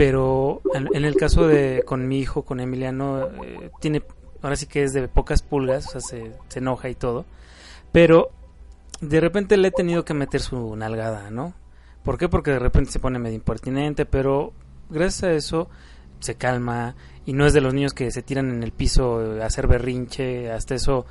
[0.02, 4.02] Pero en, el caso de con mi hijo, con Emiliano, eh, tiene,
[4.42, 6.02] ahora sí que es de pocas pulgas, o sea,
[6.50, 7.24] se, enoja y todo.
[7.92, 8.32] Pero
[9.00, 11.54] de repente le he tenido que meter su nalgada, ¿no?
[12.02, 12.30] ¿Por qué?
[12.30, 14.54] Porque de repente se pone medio impertinente, pero
[14.90, 15.70] gracias a eso
[16.20, 16.96] se calma
[17.28, 20.52] y no es de los niños que se tiran en el piso a hacer berrinche,
[20.52, 21.06] hasta eso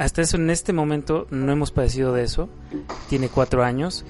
[0.00, 2.48] hasta eso en este momento no hemos padecido de eso,
[3.08, 4.04] tiene cuatro años.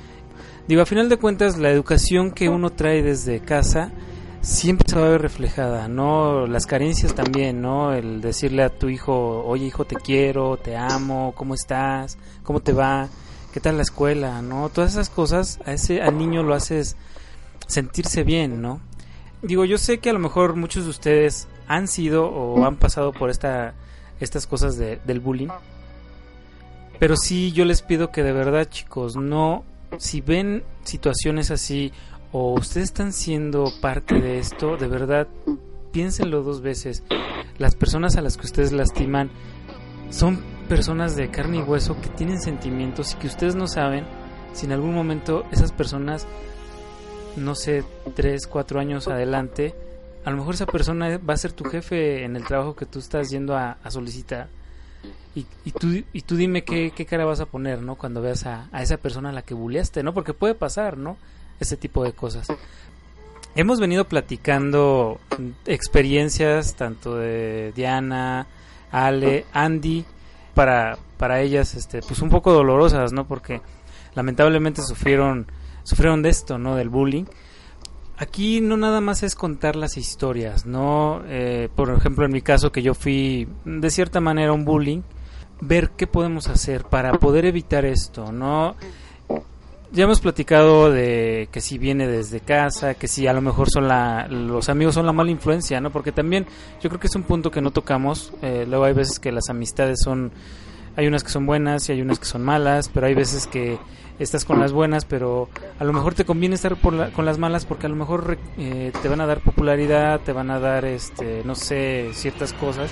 [0.66, 3.92] Digo, a final de cuentas la educación que uno trae desde casa
[4.40, 6.46] siempre se va a ver reflejada, ¿no?
[6.46, 7.92] Las carencias también, ¿no?
[7.92, 12.18] El decirle a tu hijo, oye hijo, te quiero, te amo, ¿cómo estás?
[12.42, 13.08] ¿Cómo te va?
[13.52, 14.42] ¿Qué tal la escuela?
[14.42, 14.68] ¿No?
[14.70, 16.96] Todas esas cosas a ese, al niño lo haces
[17.66, 18.80] sentirse bien, ¿no?
[19.44, 23.12] digo, yo sé que a lo mejor muchos de ustedes han sido o han pasado
[23.12, 23.74] por esta,
[24.20, 25.48] estas cosas de, del bullying.
[26.98, 29.64] Pero sí, yo les pido que de verdad, chicos, no,
[29.98, 31.92] si ven situaciones así
[32.32, 35.28] o ustedes están siendo parte de esto, de verdad,
[35.92, 37.04] piénsenlo dos veces.
[37.58, 39.30] Las personas a las que ustedes lastiman
[40.10, 44.04] son personas de carne y hueso que tienen sentimientos y que ustedes no saben
[44.52, 46.26] si en algún momento esas personas,
[47.36, 47.84] no sé,
[48.14, 49.74] tres, cuatro años adelante,
[50.24, 52.98] a lo mejor esa persona va a ser tu jefe en el trabajo que tú
[52.98, 54.48] estás yendo a, a solicitar.
[55.34, 57.96] Y, y, tú, y tú dime qué, qué, cara vas a poner, ¿no?
[57.96, 60.14] Cuando veas a, a esa persona a la que bulleaste, ¿no?
[60.14, 61.16] Porque puede pasar, ¿no?
[61.58, 62.48] Ese tipo de cosas.
[63.56, 65.20] Hemos venido platicando
[65.66, 68.46] experiencias tanto de Diana,
[68.90, 70.04] Ale, Andy,
[70.54, 73.26] para, para ellas, este, pues un poco dolorosas, ¿no?
[73.26, 73.60] Porque
[74.14, 75.46] lamentablemente sufrieron,
[75.82, 76.76] sufrieron de esto, ¿no?
[76.76, 77.24] Del bullying.
[78.16, 81.22] Aquí no nada más es contar las historias, ¿no?
[81.26, 85.02] Eh, por ejemplo, en mi caso que yo fui de cierta manera un bullying,
[85.60, 88.76] ver qué podemos hacer para poder evitar esto, ¿no?
[89.90, 93.86] Ya hemos platicado de que si viene desde casa, que si a lo mejor son
[93.86, 95.90] la, los amigos son la mala influencia, ¿no?
[95.90, 96.46] Porque también
[96.80, 98.32] yo creo que es un punto que no tocamos.
[98.42, 100.32] Eh, luego hay veces que las amistades son,
[100.96, 103.78] hay unas que son buenas y hay unas que son malas, pero hay veces que
[104.18, 107.38] estás con las buenas, pero a lo mejor te conviene estar por la, con las
[107.38, 110.84] malas porque a lo mejor eh, te van a dar popularidad, te van a dar,
[110.84, 112.90] este, no sé, ciertas cosas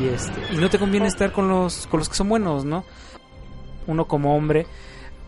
[0.00, 2.84] y este y no te conviene estar con los con los que son buenos, ¿no?
[3.86, 4.66] Uno como hombre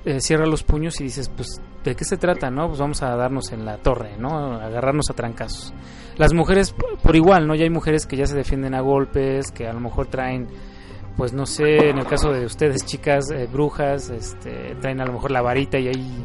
[0.05, 2.69] eh, cierra los puños y dices, pues, ¿de qué se trata, no?
[2.69, 4.55] Pues vamos a darnos en la torre, ¿no?
[4.55, 5.75] Agarrarnos a trancazos.
[6.17, 7.55] Las mujeres, por igual, ¿no?
[7.55, 10.49] Ya hay mujeres que ya se defienden a golpes, que a lo mejor traen,
[11.21, 15.13] pues no sé, en el caso de ustedes, chicas, eh, brujas, este, traen a lo
[15.13, 16.25] mejor la varita y ahí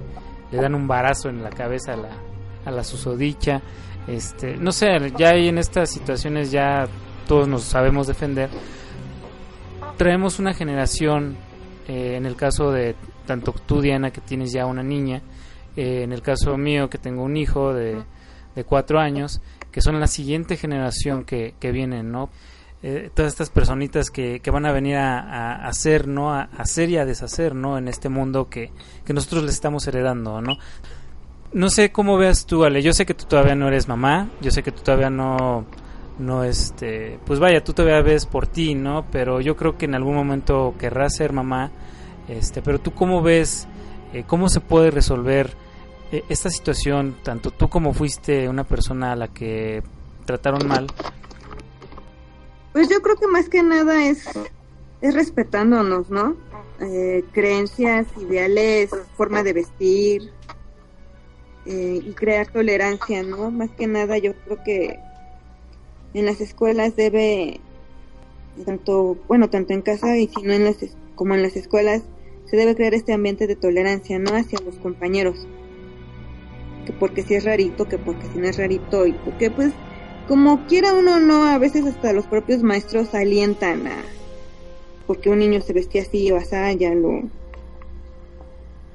[0.49, 2.11] le dan un barazo en la cabeza a la,
[2.63, 3.61] a la susodicha.
[4.07, 4.87] Este, no sé,
[5.17, 6.87] ya hay en estas situaciones ya
[7.27, 8.49] todos nos sabemos defender.
[9.97, 11.35] Traemos una generación,
[11.89, 15.21] eh, en el caso de tanto tú, Diana, que tienes ya una niña,
[15.75, 18.01] eh, en el caso mío, que tengo un hijo de,
[18.55, 19.41] de cuatro años,
[19.73, 22.29] que son la siguiente generación que, que vienen, ¿no?
[22.87, 26.31] Eh, todas estas personitas que, que van a venir a, hacer, ¿no?
[26.31, 27.79] A, hacer y a deshacer, ¿no?
[27.79, 28.69] En este mundo que,
[29.03, 30.59] que nosotros les estamos heredando, ¿no?
[31.51, 32.83] No sé cómo veas tú, Ale.
[32.83, 34.29] Yo sé que tú todavía no eres mamá.
[34.39, 35.65] Yo sé que tú todavía no,
[36.19, 39.07] no este, pues vaya, tú todavía ves por ti, ¿no?
[39.11, 41.71] Pero yo creo que en algún momento querrás ser mamá.
[42.27, 43.67] Este, pero tú cómo ves,
[44.13, 45.55] eh, cómo se puede resolver
[46.11, 49.81] eh, esta situación, tanto tú como fuiste una persona a la que
[50.27, 50.85] trataron mal.
[52.75, 54.25] Pues yo creo que más que nada es,
[54.99, 56.35] es respetándonos, ¿no?
[56.81, 60.33] Eh, creencias, ideales, forma de vestir
[61.65, 63.49] eh, y crear tolerancia, ¿no?
[63.49, 64.99] Más que nada yo creo que
[66.13, 67.61] en las escuelas debe
[68.65, 70.75] tanto bueno tanto en casa y si no en las
[71.15, 72.03] como en las escuelas
[72.43, 75.47] se debe crear este ambiente de tolerancia no hacia los compañeros
[76.85, 79.73] que porque si es rarito que porque si no es rarito y porque pues
[80.27, 83.97] como quiera uno no a veces hasta los propios maestros alientan a
[85.07, 87.23] porque un niño se vestía así o así ya lo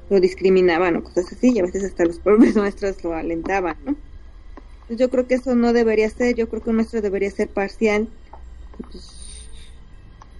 [0.09, 3.95] lo discriminaban o cosas así y a veces hasta los propios maestros lo alentaban no
[4.91, 8.09] pues yo creo que eso no debería ser, yo creo que nuestro debería ser parcial.
[8.91, 9.47] Pues,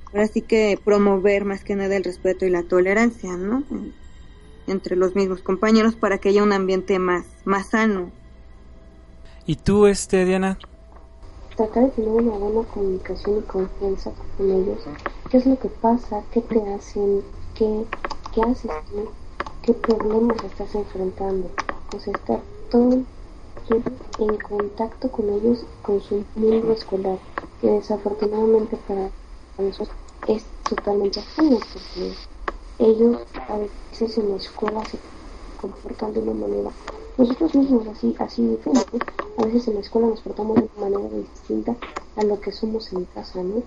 [0.08, 3.64] ahora sí que promover más que nada el respeto y la tolerancia, ¿no?
[4.68, 8.12] Entre los mismos compañeros para que haya un ambiente más, más sano.
[9.46, 10.58] ¿Y tú, este, Diana?
[11.62, 14.80] Tratar de tener una buena comunicación y confianza con ellos.
[15.30, 16.24] ¿Qué es lo que pasa?
[16.32, 17.24] ¿Qué te hacen?
[17.54, 17.86] ¿Qué,
[18.34, 19.08] qué haces tú?
[19.62, 21.52] ¿Qué problemas estás enfrentando?
[21.92, 22.42] Pues estar
[22.72, 23.04] todo
[23.70, 27.20] en contacto con ellos con su mundo escolar,
[27.60, 29.12] que desafortunadamente para
[29.60, 29.96] nosotros
[30.28, 32.16] es totalmente ajeno, porque
[32.80, 34.98] ellos a veces en la escuela se
[35.58, 36.72] comportan de una manera,
[37.22, 38.98] nosotros mismos así, así diferente,
[39.38, 41.76] a veces en la escuela nos portamos de una manera distinta
[42.16, 43.62] a lo que somos en casa, ¿no?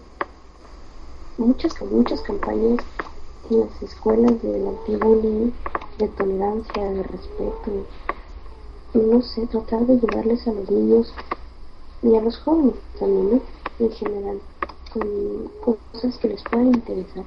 [1.39, 2.81] Muchas, muchas campañas
[3.51, 5.53] en las escuelas del antibullying,
[5.99, 7.87] de tolerancia, de respeto,
[8.95, 11.15] no sé, tratar de ayudarles a los niños
[12.03, 13.41] y a los jóvenes también, ¿no?
[13.79, 14.41] En general,
[14.93, 15.51] con
[15.93, 17.25] cosas que les puedan interesar,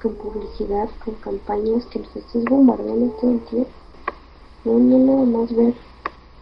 [0.00, 3.81] con publicidad, con campañas que los estés bombardeando todo el tiempo.
[4.64, 5.74] No, no nada más ver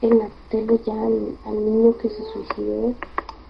[0.02, 2.94] en la tele ya al, al, niño que se suicidó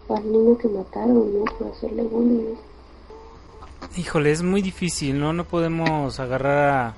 [0.09, 1.45] o al niño que mataron, ¿no?
[1.59, 2.55] Por hacerle bullying.
[3.97, 5.33] Híjole, es muy difícil, ¿no?
[5.33, 6.95] No podemos agarrar a,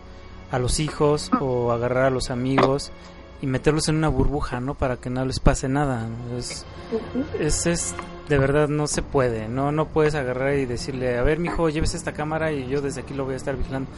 [0.50, 2.92] a los hijos o agarrar a los amigos
[3.40, 4.74] y meterlos en una burbuja, ¿no?
[4.74, 6.08] Para que no les pase nada.
[6.36, 6.64] Es,
[7.40, 7.94] es, es,
[8.28, 9.72] de verdad, no se puede, ¿no?
[9.72, 13.14] No puedes agarrar y decirle, a ver, mijo, lleves esta cámara y yo desde aquí
[13.14, 13.90] lo voy a estar vigilando.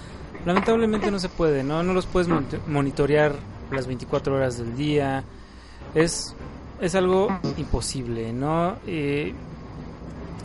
[0.47, 1.83] Lamentablemente no se puede, ¿no?
[1.83, 3.33] No los puedes mon- monitorear
[3.75, 5.25] las 24 horas del día.
[5.95, 6.35] Es,
[6.81, 8.77] es algo imposible, ¿no?
[8.87, 9.35] Eh,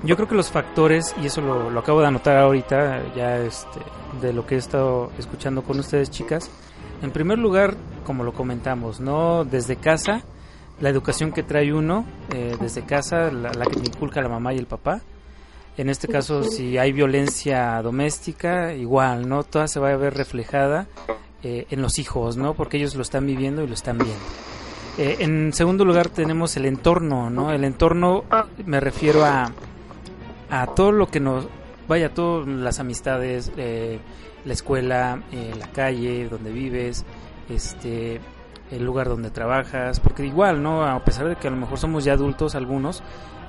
[0.04, 3.80] yo creo que los factores, y eso lo, lo acabo de anotar ahorita, ya este,
[4.22, 6.50] de lo que he estado escuchando con ustedes, chicas.
[7.02, 7.76] En primer lugar,
[8.06, 9.44] como lo comentamos, ¿no?
[9.46, 10.24] Desde casa,
[10.80, 14.58] la educación que trae uno, eh, desde casa, la, que te inculca la mamá y
[14.58, 15.02] el papá.
[15.78, 19.44] En este caso, si hay violencia doméstica, igual, ¿no?
[19.44, 20.88] Toda se va a ver reflejada
[21.44, 22.54] eh, en los hijos, ¿no?
[22.54, 24.24] Porque ellos lo están viviendo y lo están viendo.
[24.98, 27.52] Eh, en segundo lugar tenemos el entorno, ¿no?
[27.52, 28.26] El entorno
[28.66, 29.52] me refiero a,
[30.50, 31.48] a todo lo que nos...
[31.88, 34.00] Vaya, todas las amistades, eh,
[34.46, 37.06] la escuela, eh, la calle donde vives,
[37.50, 38.22] este
[38.72, 40.86] el lugar donde trabajas, porque igual, ¿no?
[40.86, 43.02] A pesar de que a lo mejor somos ya adultos algunos,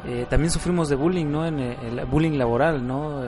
[0.07, 1.47] eh, también sufrimos de bullying, ¿no?
[1.47, 3.23] En el, bullying laboral, ¿no?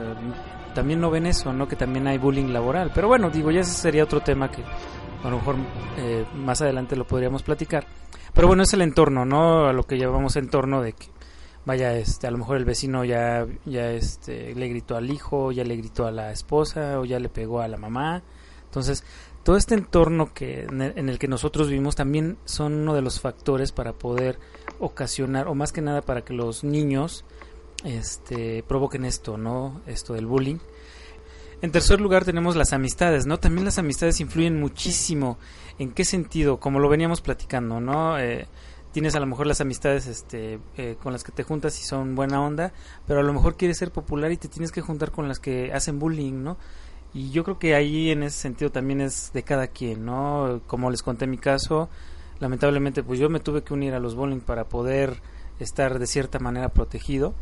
[0.73, 1.67] También no ven eso, ¿no?
[1.67, 2.91] Que también hay bullying laboral.
[2.93, 4.63] Pero bueno, digo, ya ese sería otro tema que
[5.23, 5.55] a lo mejor
[5.97, 7.85] eh, más adelante lo podríamos platicar.
[8.33, 9.67] Pero bueno, es el entorno, ¿no?
[9.67, 11.07] A lo que llamamos entorno de que
[11.65, 15.63] vaya este a lo mejor el vecino ya ya este le gritó al hijo ya
[15.63, 18.21] le gritó a la esposa o ya le pegó a la mamá
[18.65, 19.05] entonces
[19.43, 23.71] todo este entorno que en el, que nosotros vivimos también son uno de los factores
[23.73, 24.39] para poder
[24.79, 27.25] ocasionar o más que nada para que los niños
[27.83, 30.57] este provoquen esto no esto del bullying
[31.63, 33.39] en tercer lugar tenemos las amistades, ¿no?
[33.39, 35.37] También las amistades influyen muchísimo.
[35.79, 36.59] ¿En qué sentido?
[36.59, 38.19] Como lo veníamos platicando, ¿no?
[38.19, 38.49] Eh,
[38.91, 42.15] tienes a lo mejor las amistades este, eh, con las que te juntas y son
[42.15, 42.73] buena onda,
[43.07, 45.71] pero a lo mejor quieres ser popular y te tienes que juntar con las que
[45.71, 46.57] hacen bullying, ¿no?
[47.13, 50.59] Y yo creo que ahí en ese sentido también es de cada quien, ¿no?
[50.67, 51.87] Como les conté mi caso,
[52.41, 55.21] lamentablemente pues yo me tuve que unir a los bullying para poder
[55.61, 57.33] estar de cierta manera protegido.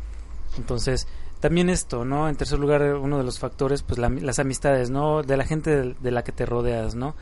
[0.58, 1.06] Entonces,
[1.40, 2.28] también esto, ¿no?
[2.28, 5.22] En tercer lugar, uno de los factores, pues la, las amistades, ¿no?
[5.22, 7.14] De la gente de, la que te rodeas, ¿no?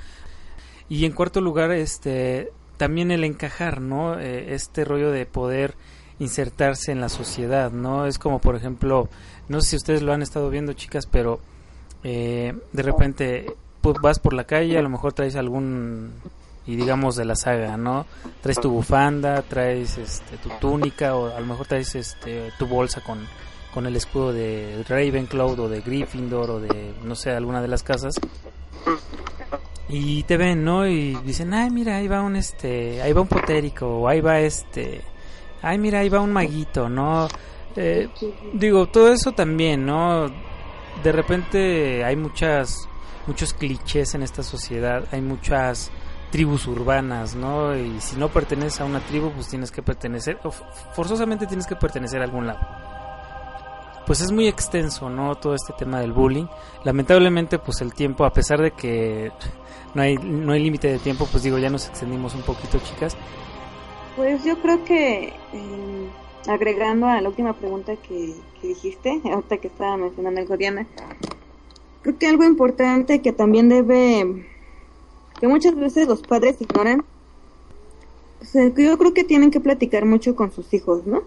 [0.88, 4.18] Y en cuarto lugar, este, también el encajar, ¿no?
[4.18, 5.74] Eh, este rollo de poder
[6.18, 8.06] insertarse en la sociedad, ¿no?
[8.06, 9.08] Es como, por ejemplo,
[9.48, 11.40] no sé si ustedes lo han estado viendo, chicas, pero
[12.02, 13.46] eh, de repente
[13.80, 16.12] pues, vas por la calle, a lo mejor traes algún
[16.66, 18.06] y digamos de la saga, ¿no?
[18.42, 23.00] Traes tu bufanda, traes este, tu túnica o a lo mejor traes este, tu bolsa
[23.00, 23.26] con,
[23.74, 27.82] con el escudo de Ravenclaw o de Gryffindor o de no sé, alguna de las
[27.82, 28.14] casas.
[29.88, 30.86] Y te ven, ¿no?
[30.86, 34.38] Y dicen, "Ay, mira, ahí va un este, ahí va un potérico o ahí va
[34.38, 35.00] este,
[35.62, 37.26] ay, mira, ahí va un maguito", ¿no?
[37.74, 38.08] Eh,
[38.52, 40.28] digo, todo eso también, ¿no?
[41.02, 42.88] De repente hay muchas
[43.26, 45.90] muchos clichés en esta sociedad, hay muchas
[46.30, 47.76] tribus urbanas, ¿no?
[47.76, 51.76] Y si no perteneces a una tribu, pues tienes que pertenecer, o forzosamente tienes que
[51.76, 52.60] pertenecer a algún lado.
[54.06, 55.34] Pues es muy extenso, ¿no?
[55.36, 56.46] Todo este tema del bullying.
[56.84, 59.30] Lamentablemente, pues el tiempo, a pesar de que
[59.94, 63.16] no hay, no hay límite de tiempo, pues digo, ya nos extendimos un poquito, chicas.
[64.16, 66.08] Pues yo creo que, eh,
[66.48, 70.86] agregando a la última pregunta que, que dijiste, ahorita que estaba mencionando algo Diana,
[72.02, 74.46] creo que algo importante que también debe
[75.40, 77.02] que muchas veces los padres ignoran.
[78.40, 81.22] O sea, yo creo que tienen que platicar mucho con sus hijos, ¿no?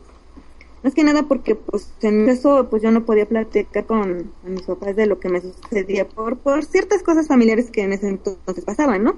[0.83, 4.95] Más que nada porque, pues, en eso, pues yo no podía platicar con, mis papás
[4.95, 9.03] de lo que me sucedía por, por ciertas cosas familiares que en ese entonces pasaban,
[9.03, 9.15] ¿no?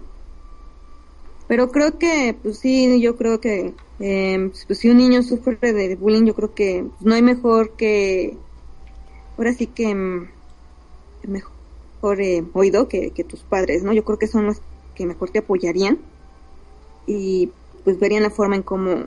[1.48, 5.96] Pero creo que, pues sí, yo creo que, eh, pues si un niño sufre de
[5.96, 8.38] bullying, yo creo que no hay mejor que,
[9.38, 9.96] ahora sí que,
[11.28, 13.94] mejor eh, oído que, que tus padres, ¿no?
[13.94, 14.62] Yo creo que son los
[14.96, 16.00] que mejor te apoyarían
[17.06, 17.52] y
[17.84, 19.06] pues verían la forma en cómo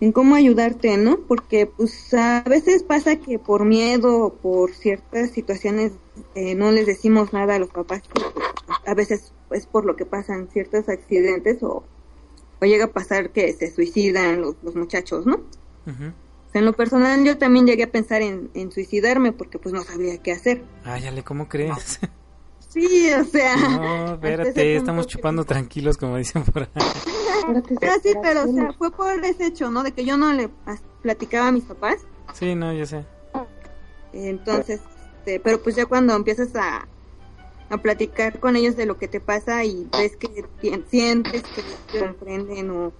[0.00, 1.18] en cómo ayudarte, ¿no?
[1.26, 5.92] Porque pues a veces pasa que por miedo o por ciertas situaciones
[6.34, 8.02] eh, no les decimos nada a los papás.
[8.86, 11.84] A veces es por lo que pasan ciertos accidentes o,
[12.60, 15.36] o llega a pasar que se suicidan los, los muchachos, ¿no?
[15.86, 16.12] Uh -huh.
[16.48, 19.74] o sea, en lo personal yo también llegué a pensar en, en, suicidarme porque pues
[19.74, 20.62] no sabía qué hacer.
[20.84, 21.98] Áyale, ¿cómo crees?
[22.68, 23.56] Sí, o sea.
[23.56, 25.48] No, espérate, estamos chupando que...
[25.48, 26.68] tranquilos, como dicen por ahí.
[26.76, 29.82] ah, sí, pero o sea, fue por ese hecho, ¿no?
[29.82, 30.50] De que yo no le
[31.02, 31.96] platicaba a mis papás.
[32.34, 33.04] Sí, no, yo sé.
[34.12, 34.80] Entonces,
[35.28, 36.88] este, pero pues ya cuando empiezas a,
[37.68, 40.46] a platicar con ellos de lo que te pasa y ves que
[40.88, 41.62] sientes que
[41.92, 42.92] te comprenden o,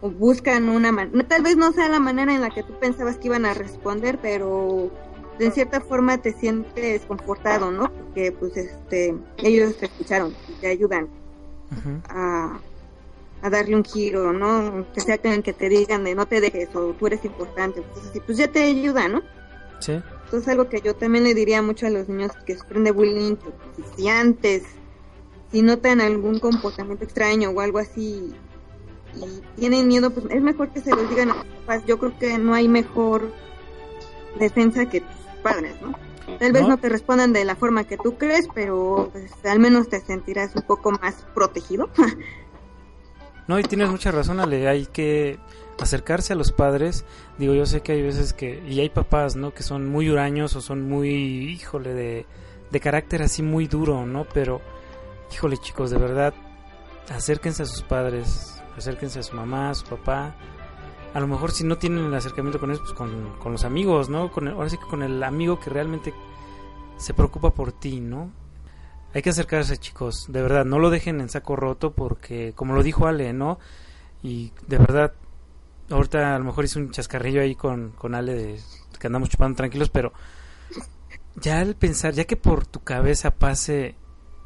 [0.00, 3.18] o buscan una manera, tal vez no sea la manera en la que tú pensabas
[3.18, 4.90] que iban a responder, pero
[5.38, 7.92] de cierta forma te sientes confortado, ¿no?
[7.92, 11.08] Porque pues este ellos te escucharon y te ayudan.
[12.08, 12.58] A,
[13.42, 14.86] a darle un giro, ¿no?
[14.94, 18.06] Que sea que, que te digan de no te dejes o tú eres importante, pues,
[18.06, 19.22] así, pues ya te ayuda, ¿no?
[19.80, 20.00] Sí.
[20.24, 23.36] Entonces algo que yo también le diría mucho a los niños que sufren de bullying,
[23.36, 24.62] que pues, si antes,
[25.52, 28.34] si notan algún comportamiento extraño o algo así
[29.14, 31.86] y tienen miedo, pues es mejor que se los digan a sus papás.
[31.86, 33.32] Yo creo que no hay mejor
[34.38, 35.92] defensa que tus padres, ¿no?
[36.38, 36.68] Tal vez No.
[36.68, 40.54] no, te respondan de la forma que tú crees, pero pues, al menos te sentirás
[40.54, 41.88] un poco más protegido.
[43.46, 44.68] No, y tienes mucha razón, Ale.
[44.68, 45.38] Hay que
[45.80, 47.06] acercarse a los padres.
[47.38, 48.62] Digo, yo sé que hay veces que.
[48.68, 49.54] Y hay papás, ¿no?
[49.54, 51.08] Que son muy huraños o son muy.
[51.52, 52.26] Híjole, de,
[52.70, 54.26] de carácter así muy duro, ¿no?
[54.34, 54.60] Pero.
[55.32, 56.34] Híjole, chicos, de verdad.
[57.08, 58.62] Acérquense a sus padres.
[58.76, 60.36] Acérquense a su mamá, a su papá.
[61.18, 64.08] A lo mejor si no tienen el acercamiento con ellos, pues con, con los amigos,
[64.08, 64.30] ¿no?
[64.30, 66.14] Con el- ahora sí que con el amigo que realmente
[66.96, 68.30] se preocupa por ti, ¿no?
[69.12, 72.84] Hay que acercarse, chicos, de verdad, no lo dejen en saco roto porque, como lo
[72.84, 73.58] dijo Ale, ¿no?
[74.22, 75.12] Y de verdad,
[75.90, 78.60] ahorita a lo mejor hice un chascarrillo ahí con, con Ale de
[79.00, 80.12] que andamos chupando tranquilos, pero
[81.34, 83.96] ya al pensar, ya que por tu cabeza pase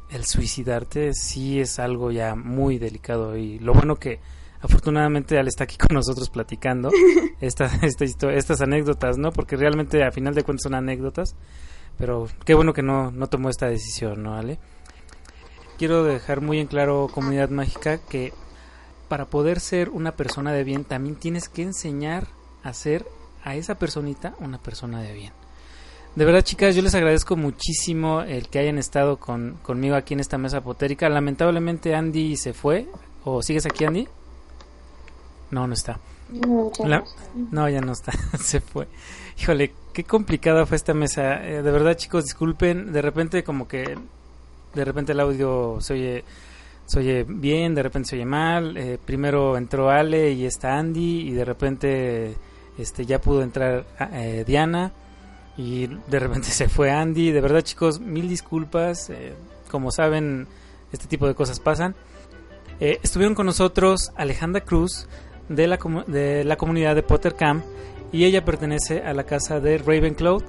[0.09, 4.19] el suicidarte, sí es algo ya muy delicado y lo bueno que
[4.63, 6.89] afortunadamente Ale está aquí con nosotros platicando
[7.41, 9.31] esta, esta estas anécdotas, ¿no?
[9.31, 11.35] Porque realmente a final de cuentas son anécdotas,
[11.97, 14.57] pero qué bueno que no, no tomó esta decisión, ¿no, Ale?
[15.77, 18.33] Quiero dejar muy en claro, comunidad mágica, que
[19.09, 22.27] para poder ser una persona de bien también tienes que enseñar
[22.63, 23.05] a ser
[23.43, 25.33] a esa personita una persona de bien.
[26.15, 30.19] De verdad, chicas, yo les agradezco muchísimo el que hayan estado con, conmigo aquí en
[30.19, 31.09] esta mesa potérica.
[31.09, 32.87] Lamentablemente Andy se fue.
[33.23, 34.07] ¿O sigues aquí, Andy?
[35.53, 35.99] No, no está.
[36.31, 37.21] No, ya La- no está.
[37.51, 38.87] No, ya no está, se fue.
[39.39, 41.45] Híjole, qué complicada fue esta mesa.
[41.45, 42.91] Eh, de verdad, chicos, disculpen.
[42.91, 43.97] De repente, como que.
[44.73, 46.23] De repente el audio se oye,
[46.87, 48.75] se oye bien, de repente se oye mal.
[48.77, 52.35] Eh, primero entró Ale y está Andy, y de repente
[52.79, 54.91] este ya pudo entrar eh, Diana.
[55.57, 57.31] Y de repente se fue Andy.
[57.31, 59.11] De verdad, chicos, mil disculpas.
[59.11, 59.33] Eh,
[59.69, 60.47] como saben,
[60.91, 61.93] este tipo de cosas pasan.
[62.79, 65.07] Eh, estuvieron con nosotros Alejandra Cruz
[65.55, 65.77] de la,
[66.07, 67.63] de la comunidad de Pottercam
[68.11, 70.41] y ella pertenece a la casa de Ravenclaw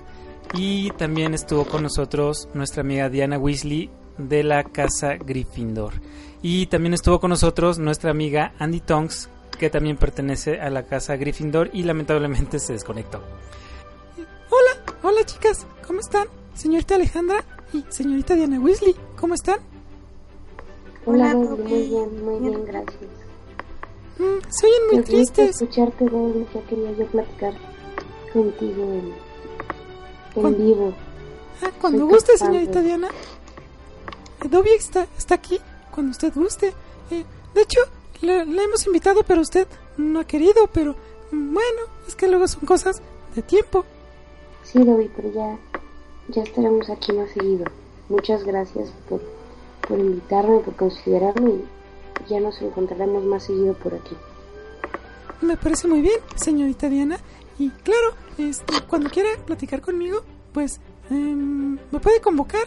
[0.55, 5.95] y también estuvo con nosotros nuestra amiga Diana Weasley de la casa Gryffindor
[6.43, 9.29] y también estuvo con nosotros nuestra amiga Andy Tonks
[9.59, 13.23] que también pertenece a la casa Gryffindor y lamentablemente se desconectó.
[14.51, 16.29] Hola, hola chicas, ¿cómo están?
[16.55, 19.59] Señorita Alejandra y señorita Diana Weasley, ¿cómo están?
[21.07, 23.24] Hola, muy bien, muy bien, gracias.
[24.19, 25.51] Mm, se oyen muy Me tristes.
[25.61, 27.55] escucharte, Dobby, ya quería yo platicar
[28.33, 29.13] contigo en,
[30.35, 30.95] ¿Cuán- en vivo.
[31.63, 32.81] Ah, cuando Soy guste, señorita.
[32.81, 33.09] Diana.
[34.49, 35.59] Dobby está, está aquí,
[35.91, 36.73] cuando usted guste.
[37.11, 37.81] Eh, de hecho,
[38.21, 40.95] le, le hemos invitado, pero usted no ha querido, pero
[41.31, 43.01] mm, bueno, es que luego son cosas
[43.35, 43.85] de tiempo.
[44.65, 45.59] Sí, Dobby, pero ya,
[46.29, 47.65] ya estaremos aquí más seguido.
[48.09, 49.21] Muchas gracias por,
[49.89, 51.53] por invitarme, por considerarme
[52.29, 54.17] ya nos encontraremos más seguido por aquí.
[55.41, 57.19] Me parece muy bien, señorita Diana.
[57.59, 62.67] Y claro, este, cuando quiera platicar conmigo, pues em, me puede convocar.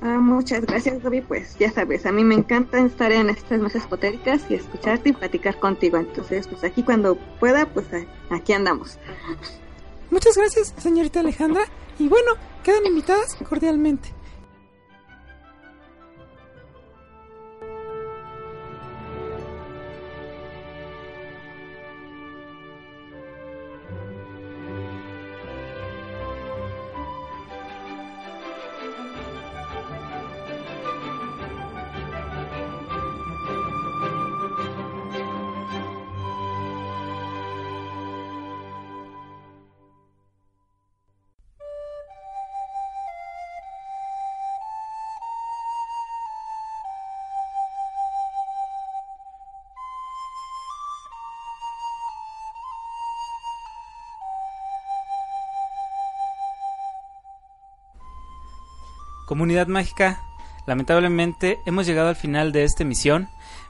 [0.00, 1.22] Ah, muchas gracias, Gaby.
[1.22, 5.12] Pues ya sabes, a mí me encanta estar en estas mesas potéricas y escucharte y
[5.12, 5.96] platicar contigo.
[5.96, 7.86] Entonces, pues aquí cuando pueda, pues
[8.30, 8.98] aquí andamos.
[10.10, 11.64] Muchas gracias, señorita Alejandra.
[11.98, 12.32] Y bueno,
[12.62, 14.15] quedan invitadas cordialmente.
[59.36, 60.22] Comunidad mágica,
[60.66, 63.28] lamentablemente hemos llegado al final de esta emisión.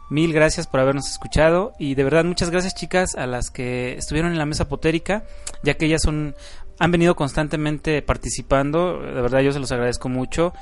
[0.08, 4.30] Mil gracias por habernos escuchado y de verdad muchas gracias chicas a las que estuvieron
[4.30, 5.24] en la mesa potérica,
[5.64, 6.36] ya que ellas son
[6.78, 10.54] han venido constantemente participando, de verdad yo se los agradezco mucho.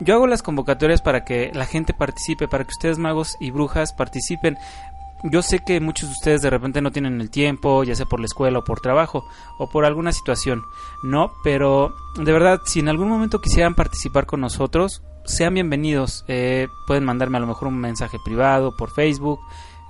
[0.00, 3.92] Yo hago las convocatorias para que la gente participe, para que ustedes magos y brujas
[3.92, 4.58] participen.
[5.24, 8.18] Yo sé que muchos de ustedes de repente no tienen el tiempo, ya sea por
[8.18, 9.24] la escuela o por trabajo
[9.58, 10.62] o por alguna situación,
[11.04, 16.24] no, pero de verdad si en algún momento quisieran participar con nosotros, sean bienvenidos.
[16.28, 19.40] Eh, pueden mandarme a lo mejor un mensaje privado por Facebook,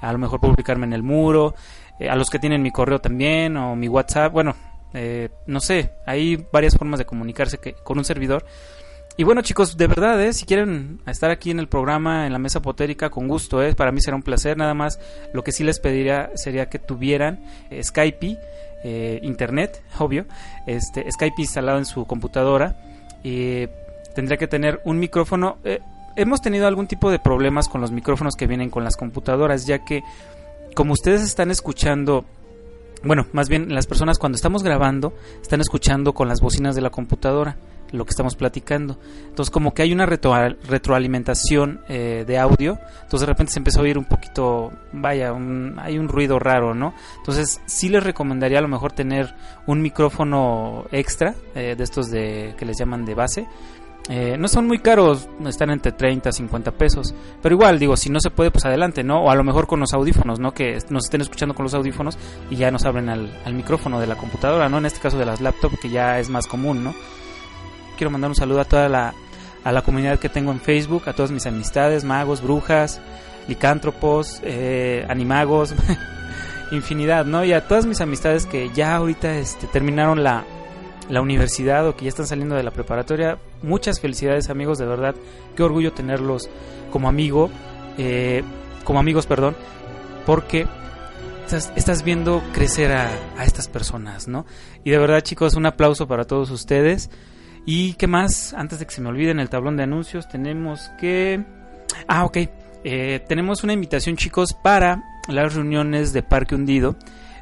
[0.01, 1.55] a lo mejor publicarme en el muro,
[1.99, 4.33] eh, a los que tienen mi correo también o mi WhatsApp.
[4.33, 4.55] Bueno,
[4.93, 8.45] eh, no sé, hay varias formas de comunicarse que, con un servidor.
[9.17, 10.33] Y bueno chicos, de verdad, ¿eh?
[10.33, 13.75] si quieren estar aquí en el programa, en la mesa potérica, con gusto, ¿eh?
[13.75, 14.57] para mí será un placer.
[14.57, 14.99] Nada más,
[15.35, 17.41] lo que sí les pediría sería que tuvieran
[17.71, 18.39] eh, Skype,
[18.85, 20.25] eh, internet, obvio,
[20.67, 22.77] este, Skype instalado en su computadora.
[23.23, 23.67] y
[24.15, 25.59] tendría que tener un micrófono.
[25.65, 25.81] Eh,
[26.17, 29.85] hemos tenido algún tipo de problemas con los micrófonos que vienen con las computadoras, ya
[29.85, 30.03] que
[30.75, 32.25] como ustedes están escuchando
[33.05, 36.91] bueno, más bien las personas cuando estamos grabando están escuchando con las bocinas de la
[36.91, 37.57] computadora
[37.93, 38.99] lo que estamos platicando.
[39.29, 40.35] Entonces como que hay una retro
[40.67, 45.77] retroalimentación eh, de audio, entonces de repente se empezó a oír un poquito, vaya, un,
[45.79, 46.95] hay un ruido raro, ¿no?
[47.19, 49.35] Entonces sí les recomendaría a lo mejor tener
[49.67, 53.47] un micrófono extra, eh, de estos de que les llaman de base.
[54.09, 57.15] Eh, no son muy caros, están entre 30 a 50 pesos.
[57.41, 59.23] Pero igual, digo, si no se puede, pues adelante, ¿no?
[59.23, 60.53] O a lo mejor con los audífonos, ¿no?
[60.53, 62.19] Que nos estén escuchando con los audífonos
[62.51, 64.79] y ya nos abren al, al micrófono de la computadora, ¿no?
[64.79, 66.95] En este caso de las laptops, que ya es más común, ¿no?
[68.03, 69.15] quiero mandar un saludo a toda la,
[69.63, 73.01] a la comunidad que tengo en Facebook, a todas mis amistades, magos, brujas,
[73.47, 75.73] licántropos, eh, animagos,
[76.73, 77.45] infinidad, ¿no?
[77.45, 80.45] Y a todas mis amistades que ya ahorita este, terminaron la,
[81.09, 85.15] la universidad o que ya están saliendo de la preparatoria, muchas felicidades amigos, de verdad,
[85.57, 86.49] qué orgullo tenerlos
[86.91, 87.51] como amigo,
[87.99, 88.43] eh,
[88.85, 89.57] como amigos, perdón,
[90.27, 90.67] porque
[91.45, 94.47] estás, estás viendo crecer a, a estas personas, ¿no?
[94.85, 97.11] Y de verdad chicos, un aplauso para todos ustedes.
[97.65, 98.55] ¿Y qué más?
[98.55, 101.45] Antes de que se me olvide en el tablón de anuncios, tenemos que...
[102.09, 102.39] Ah, ok.
[102.85, 106.97] Eh, tenemos una invitación, chicos, para las reuniones de Parque Hundido.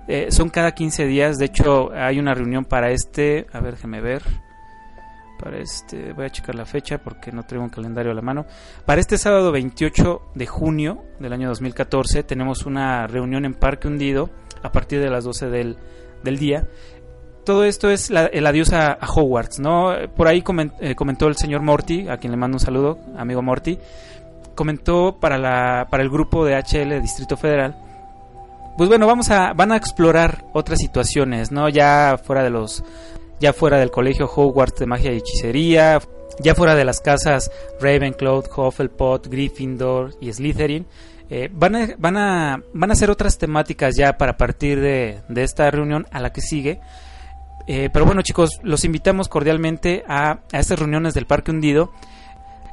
[0.08, 1.38] Eh, son cada 15 días.
[1.38, 3.46] De hecho, hay una reunión para este.
[3.52, 4.22] A ver, déjeme ver.
[5.40, 6.12] Para este.
[6.12, 8.46] Voy a checar la fecha porque no traigo un calendario a la mano.
[8.84, 14.30] Para este sábado 28 de junio del año 2014, tenemos una reunión en Parque Hundido
[14.62, 15.78] a partir de las 12 del,
[16.22, 16.66] del día
[17.44, 19.92] todo esto es la, el adiós a, Hogwarts, ¿no?
[20.14, 23.42] Por ahí coment, eh, comentó el señor Morty, a quien le mando un saludo, amigo
[23.42, 23.78] Morty,
[24.54, 27.76] comentó para, la, para el grupo de HL Distrito Federal,
[28.76, 31.68] pues bueno, vamos a, van a explorar otras situaciones, ¿no?
[31.68, 32.84] Ya fuera de los,
[33.40, 36.00] ya fuera del colegio Hogwarts de magia y hechicería,
[36.38, 37.50] ya fuera de las casas
[37.80, 40.86] Ravenclaw, Hufflepuff, Gryffindor y Slytherin,
[41.28, 45.42] eh, van, a, van, a, van a hacer otras temáticas ya para partir de, de
[45.42, 46.80] esta reunión a la que sigue.
[47.66, 51.92] Eh, pero bueno chicos, los invitamos cordialmente a, a estas reuniones del Parque Hundido.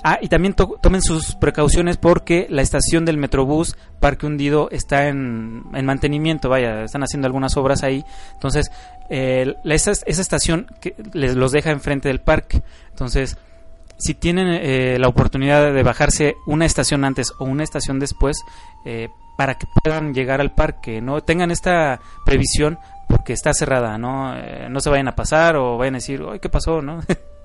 [0.09, 5.09] Ah, y también to tomen sus precauciones porque la estación del Metrobús Parque Hundido está
[5.09, 8.05] en, en mantenimiento, vaya, están haciendo algunas obras ahí.
[8.31, 8.71] Entonces,
[9.09, 12.63] eh, esa, esa, estación que les los deja enfrente del parque.
[12.91, 13.37] Entonces,
[13.97, 18.37] si tienen eh, la oportunidad de bajarse una estación antes o una estación después,
[18.85, 22.79] eh, para que puedan llegar al parque, no tengan esta previsión
[23.09, 24.37] porque está cerrada, ¿no?
[24.37, 27.01] Eh, no se vayan a pasar o vayan a decir, ¡ay, qué pasó, no!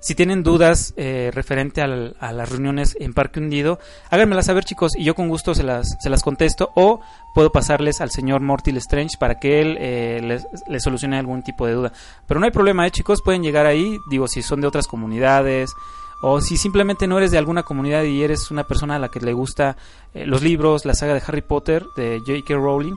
[0.00, 3.78] si tienen dudas eh, referente al, a las reuniones en Parque Hundido,
[4.10, 7.00] háganmelas saber, chicos, y yo con gusto se las, se las contesto o
[7.34, 11.66] puedo pasarles al señor Mortil Strange para que él eh, les, les, solucione algún tipo
[11.66, 11.92] de duda.
[12.26, 13.22] Pero no hay problema, ¿eh, chicos?
[13.22, 15.70] Pueden llegar ahí, digo, si son de otras comunidades
[16.20, 19.20] o si simplemente no eres de alguna comunidad y eres una persona a la que
[19.20, 19.76] le gusta
[20.14, 22.54] eh, los libros, la saga de Harry Potter de J.K.
[22.54, 22.94] Rowling,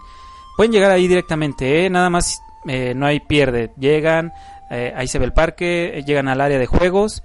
[0.57, 1.89] pueden llegar ahí directamente, ¿eh?
[1.89, 3.73] nada más eh, no hay pierde.
[3.77, 4.33] Llegan,
[4.71, 7.23] eh, ahí se ve el parque, eh, llegan al área de juegos,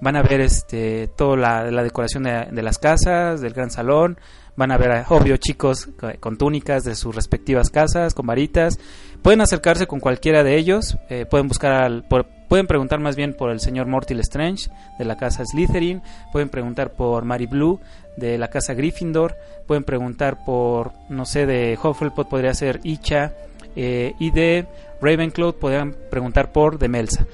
[0.00, 4.18] van a ver este toda la, decoración de, de, las casas, del gran salón,
[4.58, 5.88] van a ver, obvio, chicos
[6.18, 8.80] con túnicas de sus respectivas casas, con varitas.
[9.22, 13.34] Pueden acercarse con cualquiera de ellos, eh, pueden buscar al, por, pueden preguntar más bien
[13.34, 14.68] por el señor Mortil Strange
[14.98, 16.02] de la casa Slytherin,
[16.32, 17.80] pueden preguntar por Mary Blue
[18.16, 19.36] de la casa Gryffindor,
[19.68, 23.32] pueden preguntar por, no sé, de Hufflepuff podría ser Icha,
[23.76, 24.66] eh, y de
[25.00, 27.26] Ravenclaw podrían preguntar por de Melsa.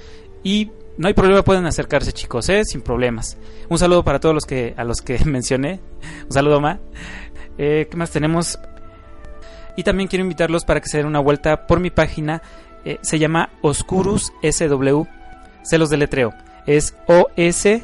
[0.43, 2.65] Y no hay problema, pueden acercarse chicos, ¿eh?
[2.65, 3.37] sin problemas.
[3.69, 5.81] Un saludo para todos los que a los que mencioné.
[6.25, 6.79] Un saludo, Ma.
[7.59, 8.59] Eh, ¿Qué más tenemos?
[9.77, 12.43] Y también quiero invitarlos para que se den una vuelta por mi página.
[12.85, 15.03] Eh, se llama Oscurus SW.
[15.63, 16.33] Se los deletreo.
[16.67, 17.83] Es O-S-C-U-R-U-S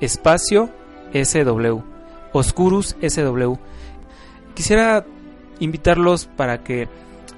[0.00, 0.70] espacio
[1.12, 1.80] SW.
[2.32, 3.54] Oscurus SW.
[4.54, 5.04] Quisiera
[5.60, 6.88] invitarlos para que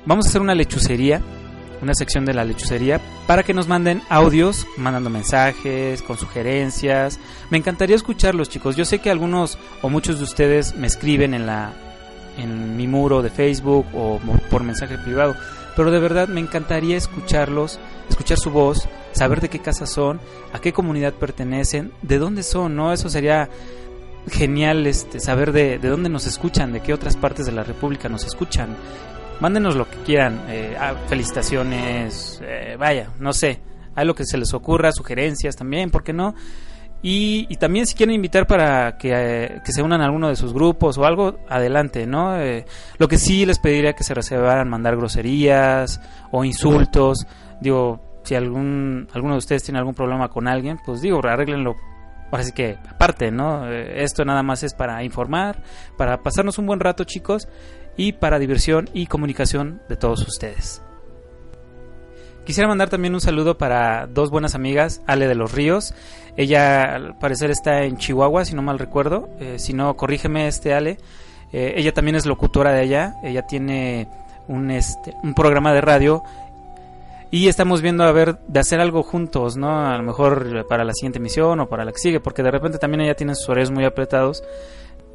[0.06, 1.20] vamos a hacer una lechucería
[1.82, 7.18] una sección de la lechucería para que nos manden audios, mandando mensajes, con sugerencias.
[7.50, 8.76] Me encantaría escucharlos, chicos.
[8.76, 11.72] Yo sé que algunos o muchos de ustedes me escriben en la
[12.38, 14.18] en mi muro de Facebook o
[14.48, 15.36] por mensaje privado,
[15.76, 17.78] pero de verdad me encantaría escucharlos,
[18.08, 20.18] escuchar su voz, saber de qué casa son,
[20.54, 22.90] a qué comunidad pertenecen, de dónde son, ¿no?
[22.90, 23.50] Eso sería
[24.28, 28.08] genial este, saber de, de dónde nos escuchan, de qué otras partes de la República
[28.08, 28.76] nos escuchan.
[29.40, 33.60] Mándenos lo que quieran, eh, ah, felicitaciones, eh, vaya, no sé,
[33.94, 36.34] hay lo que se les ocurra, sugerencias también, ¿por qué no?
[37.04, 40.36] Y, y también si quieren invitar para que, eh, que se unan a alguno de
[40.36, 42.40] sus grupos o algo, adelante, ¿no?
[42.40, 42.64] Eh,
[42.98, 46.00] lo que sí les pediría que se reservaran mandar groserías
[46.30, 47.26] o insultos.
[47.60, 51.74] Digo, si algún, alguno de ustedes tiene algún problema con alguien, pues digo, arréglenlo.
[52.32, 53.70] Ahora sí que aparte, ¿no?
[53.70, 55.62] Eh, esto nada más es para informar,
[55.98, 57.46] para pasarnos un buen rato, chicos,
[57.96, 60.82] y para diversión y comunicación de todos ustedes.
[62.46, 65.94] Quisiera mandar también un saludo para dos buenas amigas, Ale de los Ríos.
[66.36, 69.28] Ella al parecer está en Chihuahua, si no mal recuerdo.
[69.38, 70.98] Eh, si no, corrígeme este Ale.
[71.52, 73.14] Eh, ella también es locutora de allá.
[73.22, 74.08] Ella tiene
[74.48, 76.24] un, este, un programa de radio.
[77.32, 79.86] Y estamos viendo a ver de hacer algo juntos, ¿no?
[79.86, 82.78] A lo mejor para la siguiente emisión o para la que sigue, porque de repente
[82.78, 84.44] también ella tiene sus horarios muy apretados.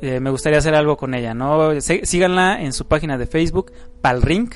[0.01, 1.79] Eh, me gustaría hacer algo con ella, ¿no?
[1.79, 3.71] Sí- síganla en su página de Facebook,
[4.01, 4.49] Palring,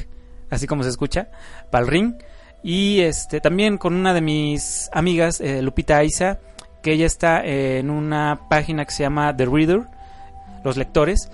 [0.50, 1.30] así como se escucha,
[1.70, 2.18] Palring.
[2.64, 6.40] Y este también con una de mis amigas, eh, Lupita Aiza,
[6.82, 9.82] que ella está en una página que se llama The Reader,
[10.64, 11.30] los lectores.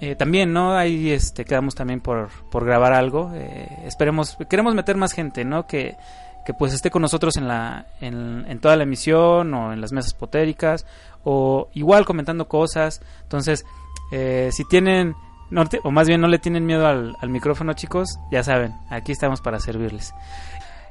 [0.00, 0.76] Eh, también, ¿no?
[0.76, 3.30] Ahí este, quedamos también por, por grabar algo.
[3.34, 5.66] Eh, esperemos, queremos meter más gente, ¿no?
[5.66, 5.96] Que,
[6.44, 9.92] que pues esté con nosotros en, la, en, en toda la emisión o en las
[9.92, 10.86] mesas potéricas
[11.24, 13.00] o igual comentando cosas.
[13.22, 13.64] Entonces,
[14.12, 15.14] eh, si tienen,
[15.50, 19.12] no o más bien no le tienen miedo al, al micrófono, chicos, ya saben, aquí
[19.12, 20.14] estamos para servirles.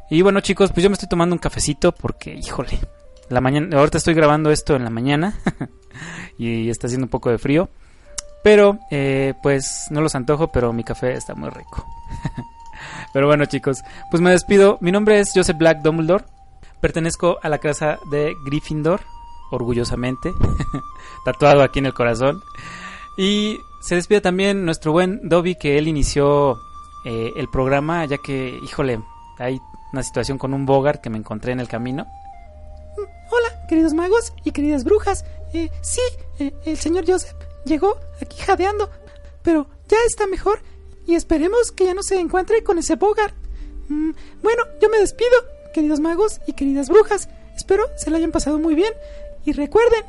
[0.10, 2.80] Y bueno, chicos, pues yo me estoy tomando un cafecito porque, híjole,
[3.30, 5.40] la mañana, ahorita estoy grabando esto en la mañana
[6.38, 7.69] y está haciendo un poco de frío.
[8.45, 11.84] Pero, eh, pues no los antojo, pero mi café está muy rico.
[13.11, 14.77] pero bueno, chicos, pues me despido.
[14.81, 16.26] Mi nombre es Joseph Black Dumbledore.
[16.80, 19.01] Pertenezco a la casa de Gryffindor,
[19.49, 20.31] orgullosamente,
[21.26, 22.43] tatuado aquí en el corazón.
[23.17, 26.59] Y se despide también nuestro buen Dobby, que él inició
[27.03, 29.01] eh, el programa, ya que, híjole,
[29.39, 29.59] hay
[29.91, 32.05] una situación con un Bogart que me encontré en el camino.
[32.95, 35.26] Hola, queridos magos y queridas brujas.
[35.51, 36.01] Eh, sí,
[36.38, 37.35] el señor Joseph
[37.65, 38.89] llegó aquí jadeando,
[39.43, 40.59] pero ya está mejor
[41.05, 43.35] y esperemos que ya no se encuentre con ese Bogart.
[43.89, 44.11] Mm,
[44.41, 45.31] bueno, yo me despido,
[45.73, 47.29] queridos magos y queridas brujas.
[47.55, 48.93] Espero se la hayan pasado muy bien
[49.45, 50.03] y recuerden,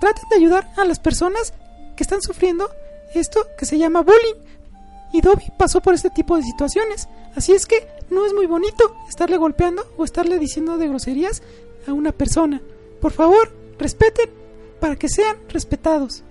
[0.00, 1.54] traten de ayudar a las personas
[1.96, 2.70] que están sufriendo
[3.14, 4.40] esto que se llama bullying.
[5.12, 7.06] Y Dobby pasó por este tipo de situaciones,
[7.36, 11.42] así es que no es muy bonito estarle golpeando o estarle diciendo de groserías
[11.86, 12.62] a una persona.
[13.00, 14.30] Por favor, respeten
[14.80, 16.22] para que sean respetados.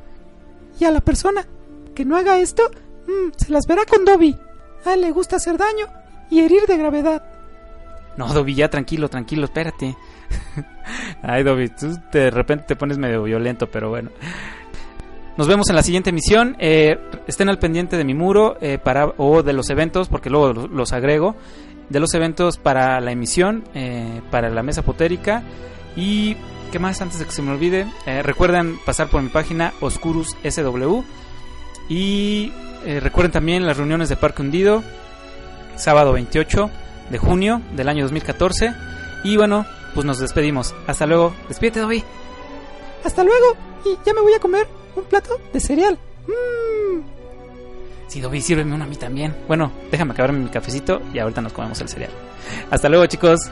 [0.80, 1.46] Y a la persona
[1.94, 2.64] que no haga esto,
[3.08, 4.38] mm, se las verá con Dobby.
[4.86, 5.88] A él le gusta hacer daño
[6.30, 7.24] y herir de gravedad.
[8.18, 9.96] No, Dobby, ya tranquilo, tranquilo, espérate.
[11.22, 14.10] Ay, Dobby, tú de repente te pones medio violento, pero bueno.
[15.38, 16.56] Nos vemos en la siguiente emisión.
[16.60, 20.68] Eh, estén al pendiente de mi muro eh, para, o de los eventos, porque luego
[20.68, 21.36] los agrego.
[21.90, 25.44] De los eventos para la emisión, eh, para la mesa potérica.
[25.96, 26.36] Y,
[26.72, 27.86] ¿qué más antes de que se me olvide?
[28.06, 31.02] Eh, recuerden pasar por mi página Oscurus SW.
[31.90, 32.54] Y
[32.86, 34.82] eh, recuerden también las reuniones de Parque Hundido,
[35.76, 36.72] sábado 28
[37.10, 38.74] de junio del año 2014.
[39.26, 40.74] Y bueno, pues nos despedimos.
[40.88, 41.36] Hasta luego.
[41.50, 42.04] Despídete, Dobby.
[43.04, 46.00] Hasta luego y ya me voy a comer un plato de cereal.
[46.28, 47.02] Mmm.
[48.08, 49.36] Sí, Dobby, sírveme uno a mí también.
[49.48, 52.12] Bueno, déjame acabarme mi cafecito y ahorita nos comemos el cereal.
[52.70, 53.52] Hasta luego, chicos.